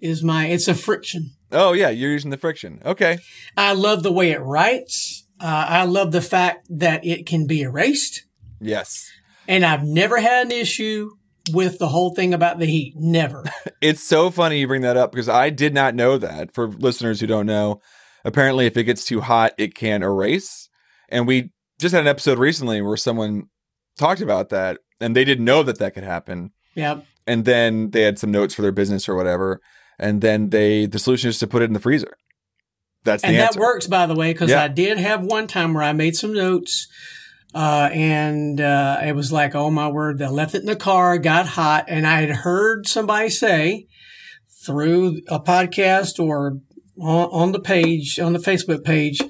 is 0.00 0.22
my, 0.22 0.46
it's 0.46 0.68
a 0.68 0.74
FriXion. 0.74 1.30
oh 1.52 1.72
yeah, 1.72 1.88
you're 1.88 2.10
using 2.10 2.30
the 2.30 2.36
FriXion. 2.36 2.84
Okay. 2.84 3.18
I 3.56 3.72
love 3.72 4.02
the 4.02 4.12
way 4.12 4.30
it 4.30 4.40
writes. 4.40 5.26
Uh, 5.40 5.66
I 5.68 5.84
love 5.84 6.12
the 6.12 6.22
fact 6.22 6.66
that 6.70 7.04
it 7.04 7.26
can 7.26 7.46
be 7.46 7.62
erased. 7.62 8.24
Yes. 8.60 9.10
And 9.48 9.64
I've 9.64 9.84
never 9.84 10.18
had 10.18 10.46
an 10.46 10.52
issue 10.52 11.10
with 11.52 11.78
the 11.78 11.88
whole 11.88 12.14
thing 12.14 12.34
about 12.34 12.58
the 12.58 12.66
heat. 12.66 12.94
Never. 12.96 13.44
It's 13.82 14.02
so 14.02 14.30
funny 14.30 14.58
you 14.58 14.66
bring 14.66 14.80
that 14.82 14.96
up 14.96 15.12
because 15.12 15.28
I 15.28 15.50
did 15.50 15.74
not 15.74 15.94
know 15.94 16.16
that. 16.16 16.54
For 16.54 16.66
listeners 16.66 17.20
who 17.20 17.26
don't 17.26 17.44
know, 17.44 17.82
apparently 18.24 18.64
if 18.64 18.76
it 18.76 18.84
gets 18.84 19.04
too 19.04 19.20
hot, 19.20 19.52
it 19.58 19.74
can 19.74 20.02
erase. 20.02 20.65
And 21.08 21.26
we 21.26 21.50
just 21.78 21.94
had 21.94 22.02
an 22.02 22.08
episode 22.08 22.38
recently 22.38 22.80
where 22.82 22.96
someone 22.96 23.44
talked 23.98 24.20
about 24.20 24.48
that 24.50 24.78
and 25.00 25.14
they 25.14 25.24
didn't 25.24 25.44
know 25.44 25.62
that 25.62 25.78
that 25.78 25.94
could 25.94 26.04
happen. 26.04 26.52
yep. 26.74 27.04
And 27.26 27.44
then 27.44 27.90
they 27.90 28.02
had 28.02 28.18
some 28.18 28.30
notes 28.30 28.54
for 28.54 28.62
their 28.62 28.72
business 28.72 29.08
or 29.08 29.14
whatever. 29.16 29.60
And 29.98 30.20
then 30.20 30.50
they, 30.50 30.86
the 30.86 30.98
solution 30.98 31.28
is 31.28 31.38
to 31.40 31.46
put 31.46 31.60
it 31.62 31.64
in 31.66 31.72
the 31.72 31.80
freezer. 31.80 32.16
That's 33.02 33.22
the 33.22 33.28
and 33.28 33.36
that 33.38 33.56
works, 33.56 33.86
by 33.86 34.06
the 34.06 34.14
way, 34.14 34.32
because 34.32 34.50
Yeah. 34.50 34.62
I 34.62 34.68
did 34.68 34.98
have 34.98 35.24
one 35.24 35.46
time 35.46 35.74
where 35.74 35.82
I 35.82 35.92
made 35.92 36.16
some 36.16 36.32
notes, 36.32 36.88
uh, 37.54 37.88
and 37.92 38.60
uh, 38.60 39.00
it 39.04 39.14
was 39.14 39.32
like, 39.32 39.54
oh 39.54 39.70
my 39.70 39.88
word, 39.88 40.20
I 40.20 40.28
left 40.28 40.54
it 40.54 40.60
in 40.60 40.66
the 40.66 40.76
car, 40.76 41.16
got 41.18 41.46
hot, 41.46 41.86
and 41.88 42.06
I 42.06 42.20
had 42.20 42.30
heard 42.30 42.86
somebody 42.86 43.30
say 43.30 43.86
through 44.64 45.20
a 45.28 45.38
podcast 45.40 46.18
or 46.22 46.58
on, 47.00 47.28
on 47.30 47.52
the 47.52 47.60
page 47.60 48.18
on 48.18 48.32
the 48.32 48.38
Facebook 48.38 48.84
page, 48.84 49.20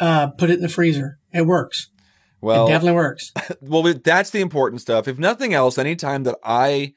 uh, 0.00 0.28
put 0.28 0.50
it 0.50 0.54
in 0.54 0.62
the 0.62 0.68
freezer. 0.68 1.18
It 1.34 1.46
works. 1.46 1.88
Well, 2.40 2.66
it 2.66 2.72
definitely 2.72 2.96
works. 2.96 3.32
well, 3.62 3.82
that's 4.04 4.28
the 4.28 4.40
important 4.42 4.82
stuff. 4.82 5.08
If 5.08 5.18
nothing 5.18 5.54
else, 5.54 5.78
anytime 5.78 6.24
that 6.24 6.36
I 6.44 6.92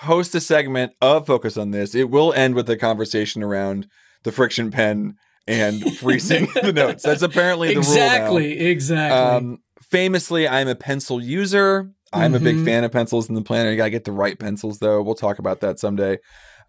host 0.00 0.34
a 0.34 0.40
segment 0.42 0.92
of 1.00 1.26
Focus 1.26 1.56
on 1.56 1.70
This, 1.70 1.94
it 1.94 2.10
will 2.10 2.34
end 2.34 2.54
with 2.54 2.68
a 2.68 2.76
conversation 2.76 3.42
around 3.42 3.86
the 4.24 4.30
FriXion 4.30 4.70
pen 4.70 5.14
and 5.46 5.96
freezing 5.96 6.48
the 6.62 6.74
notes. 6.74 7.02
That's 7.02 7.22
apparently 7.22 7.68
the 7.68 7.78
exactly, 7.78 8.48
rule 8.58 8.66
exactly. 8.68 8.68
Exactly. 8.68 9.18
Um, 9.52 9.58
famously, 9.90 10.46
I'm 10.46 10.68
a 10.68 10.74
pencil 10.74 11.18
user. 11.22 11.90
I'm 12.12 12.34
a 12.34 12.38
big 12.40 12.56
Mhm. 12.56 12.64
fan 12.66 12.84
of 12.84 12.92
pencils 12.92 13.30
in 13.30 13.34
the 13.34 13.40
planner. 13.42 13.70
You 13.70 13.78
gotta 13.78 13.88
get 13.88 14.04
the 14.04 14.12
right 14.12 14.38
pencils, 14.38 14.80
though. 14.80 15.00
We'll 15.00 15.14
talk 15.14 15.38
about 15.38 15.60
that 15.60 15.78
someday. 15.78 16.18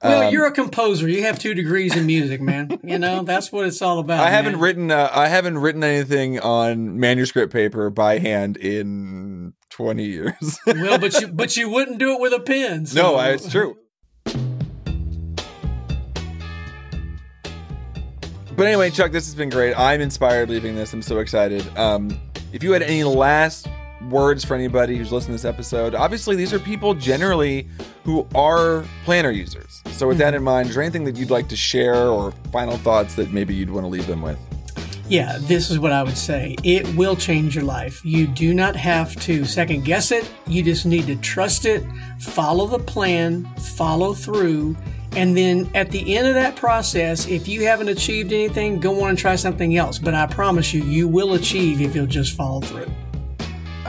Well, 0.04 0.24
Um, 0.28 0.34
you're 0.34 0.46
a 0.46 0.52
composer. 0.52 1.08
You 1.08 1.24
have 1.24 1.38
two 1.40 1.54
degrees 1.54 1.96
in 1.96 2.06
music, 2.06 2.42
man. 2.42 2.80
you 2.84 2.98
know 3.00 3.24
that's 3.26 3.52
what 3.52 3.66
it's 3.66 3.82
all 3.82 4.00
about. 4.00 4.20
I 4.26 4.30
haven't 4.30 4.54
man. 4.54 4.62
written. 4.62 4.92
Uh, 4.92 5.10
I 5.14 5.28
haven't 5.28 5.58
written 5.60 5.84
anything 5.84 6.40
on 6.40 7.00
manuscript 7.00 7.52
paper 7.54 7.90
by 7.90 8.18
hand 8.20 8.58
in 8.58 9.54
20 9.70 10.04
years. 10.06 10.60
well, 10.68 10.98
but 11.00 11.20
you 11.22 11.28
but 11.28 11.56
you 11.58 11.70
wouldn't 11.70 11.98
do 12.00 12.14
it 12.14 12.22
with 12.22 12.34
a 12.34 12.40
pen. 12.40 12.86
so- 12.86 13.02
No, 13.02 13.16
I, 13.16 13.30
it's 13.30 13.50
true. 13.50 13.78
But 18.56 18.68
anyway, 18.68 18.90
Chuck, 18.92 19.12
this 19.12 19.26
has 19.26 19.34
been 19.34 19.50
great. 19.50 19.74
I'm 19.80 20.02
inspired 20.02 20.50
leaving 20.50 20.76
this. 20.76 20.94
I'm 20.94 21.02
so 21.02 21.20
excited. 21.20 21.66
Um, 21.78 22.20
if 22.54 22.64
you 22.64 22.74
had 22.74 22.82
any 22.84 23.04
last 23.04 23.68
words 24.12 24.45
for 24.45 24.54
anybody 24.56 24.97
who's 24.97 25.12
listening 25.12 25.38
to 25.38 25.43
this 25.43 25.45
episode, 25.45 25.95
obviously 25.95 26.36
these 26.36 26.54
are 26.54 26.60
people 26.60 26.93
generally 26.93 27.67
who 28.04 28.28
are 28.36 28.86
planner 29.06 29.32
users. 29.32 29.82
So 29.91 30.08
with 30.08 30.17
that 30.19 30.28
mm-hmm. 30.28 30.36
in 30.38 30.43
mind, 30.43 30.69
is 30.69 30.76
there 30.76 30.84
anything 30.84 31.06
that 31.06 31.15
you'd 31.15 31.32
like 31.32 31.47
to 31.47 31.56
share 31.56 32.08
or 32.08 32.32
final 32.52 32.78
thoughts 32.78 33.15
that 33.15 33.32
maybe 33.32 33.56
you'd 33.56 33.69
want 33.69 33.86
to 33.86 33.89
leave 33.89 34.08
them 34.08 34.21
with? 34.21 34.38
Yeah, 35.08 35.39
this 35.41 35.69
is 35.69 35.78
what 35.78 35.91
I 35.91 36.04
would 36.04 36.17
say. 36.17 36.56
It 36.63 36.88
will 36.95 37.17
change 37.17 37.54
your 37.54 37.65
life. 37.65 38.06
You 38.06 38.28
do 38.28 38.54
not 38.54 38.78
have 38.78 39.13
to 39.24 39.43
second 39.43 39.84
guess 39.84 40.10
it. 40.12 40.30
You 40.47 40.63
just 40.63 40.86
need 40.86 41.06
to 41.08 41.17
trust 41.17 41.65
it, 41.65 41.84
follow 42.19 42.65
the 42.65 42.80
plan, 42.80 43.43
follow 43.56 44.13
through. 44.13 44.78
And 45.17 45.36
then 45.36 45.69
at 45.76 45.91
the 45.91 46.15
end 46.15 46.28
of 46.28 46.36
that 46.36 46.56
process, 46.56 47.28
if 47.28 47.45
you 47.50 47.65
haven't 47.65 47.89
achieved 47.89 48.32
anything, 48.32 48.80
go 48.80 49.04
on 49.04 49.10
and 49.10 49.17
try 49.17 49.36
something 49.36 49.76
else. 49.76 50.00
But 50.00 50.13
I 50.13 50.28
promise 50.28 50.74
you, 50.74 50.82
you 50.84 51.10
will 51.10 51.34
achieve 51.34 51.82
if 51.82 51.93
you'll 51.93 52.06
just 52.06 52.38
follow 52.38 52.62
through. 52.62 52.89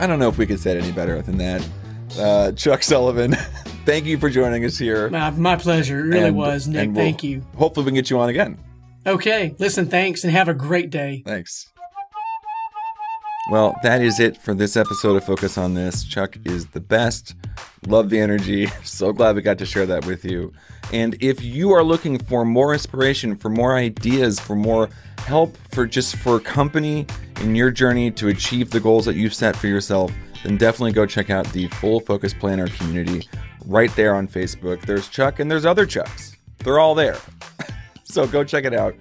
I 0.03 0.07
don't 0.07 0.19
know 0.19 0.27
if 0.27 0.37
we 0.37 0.45
could 0.45 0.59
say 0.59 0.77
it 0.77 0.83
any 0.83 0.91
better 0.91 1.21
than 1.21 1.37
that. 1.37 1.65
Uh, 2.19 2.51
Chuck 2.51 2.83
Sullivan, 2.83 3.31
thank 3.85 4.05
you 4.05 4.17
for 4.17 4.29
joining 4.29 4.65
us 4.65 4.77
here. 4.77 5.09
My, 5.09 5.29
my 5.29 5.55
pleasure. 5.55 5.99
It 6.01 6.09
really 6.09 6.27
And- 6.27 6.35
was, 6.35 6.67
Nick. 6.67 6.87
we'll- 6.89 6.95
Thank 6.97 7.23
you. 7.23 7.41
Hopefully, 7.55 7.85
we 7.85 7.91
can 7.91 7.95
get 7.95 8.09
you 8.09 8.19
on 8.19 8.27
again. 8.27 8.57
Okay, 9.07 9.55
listen, 9.59 9.85
thanks, 9.87 10.25
and 10.25 10.33
have 10.33 10.49
a 10.49 10.53
great 10.53 10.89
day. 10.89 11.23
Thanks. 11.25 11.69
Well, 13.49 13.75
that 13.83 14.01
is 14.01 14.19
it 14.19 14.35
for 14.41 14.53
this 14.53 14.75
episode 14.75 15.15
of 15.15 15.23
Focus 15.25 15.57
on 15.57 15.73
This. 15.73 16.03
Chuck 16.03 16.37
is 16.43 16.65
the 16.67 16.79
best. 16.81 17.35
Love 17.87 18.09
the 18.09 18.19
energy. 18.19 18.67
So 18.83 19.13
glad 19.13 19.35
we 19.37 19.41
got 19.41 19.57
to 19.59 19.65
share 19.65 19.85
that 19.85 20.05
with 20.05 20.25
you. 20.25 20.51
And 20.91 21.15
if 21.21 21.41
you 21.41 21.71
are 21.71 21.83
looking 21.83 22.19
for 22.19 22.43
more 22.43 22.73
inspiration, 22.73 23.37
for 23.37 23.49
more 23.49 23.75
ideas, 23.77 24.37
for 24.39 24.55
more 24.55 24.89
help, 25.19 25.57
for 25.71 25.87
just 25.87 26.17
for 26.17 26.39
company 26.41 27.07
in 27.41 27.55
your 27.55 27.71
journey 27.71 28.11
to 28.11 28.29
achieve 28.29 28.69
the 28.69 28.79
goals 28.79 29.05
that 29.05 29.15
you've 29.15 29.33
set 29.33 29.55
for 29.55 29.67
yourself, 29.67 30.11
then 30.43 30.57
definitely 30.57 30.91
go 30.91 31.05
check 31.05 31.29
out 31.29 31.45
the 31.53 31.67
Full 31.67 31.99
Focus 31.99 32.33
Planner 32.33 32.67
community 32.67 33.27
right 33.65 33.93
there 33.95 34.15
on 34.15 34.27
Facebook. 34.27 34.81
There's 34.81 35.07
Chuck 35.07 35.39
and 35.39 35.49
there's 35.49 35.65
other 35.65 35.85
Chucks. 35.85 36.35
They're 36.59 36.79
all 36.79 36.95
there. 36.95 37.17
So 38.05 38.27
go 38.27 38.43
check 38.43 38.63
it 38.63 38.75
out. 38.75 38.93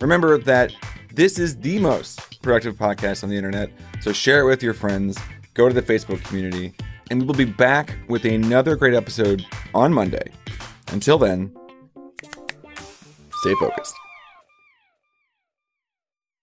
Remember 0.00 0.38
that 0.38 0.72
this 1.12 1.40
is 1.40 1.56
the 1.56 1.80
most 1.80 2.40
productive 2.40 2.76
podcast 2.76 3.24
on 3.24 3.28
the 3.30 3.36
internet. 3.36 3.68
So 4.00 4.12
share 4.12 4.42
it 4.42 4.44
with 4.44 4.62
your 4.62 4.74
friends. 4.74 5.18
Go 5.54 5.68
to 5.68 5.74
the 5.74 5.82
Facebook 5.82 6.22
community. 6.22 6.72
And 7.10 7.24
we'll 7.24 7.36
be 7.36 7.46
back 7.46 7.96
with 8.08 8.24
another 8.24 8.76
great 8.76 8.94
episode 8.94 9.44
on 9.74 9.92
Monday. 9.92 10.30
Until 10.92 11.18
then, 11.18 11.52
stay 13.40 13.54
focused. 13.58 13.94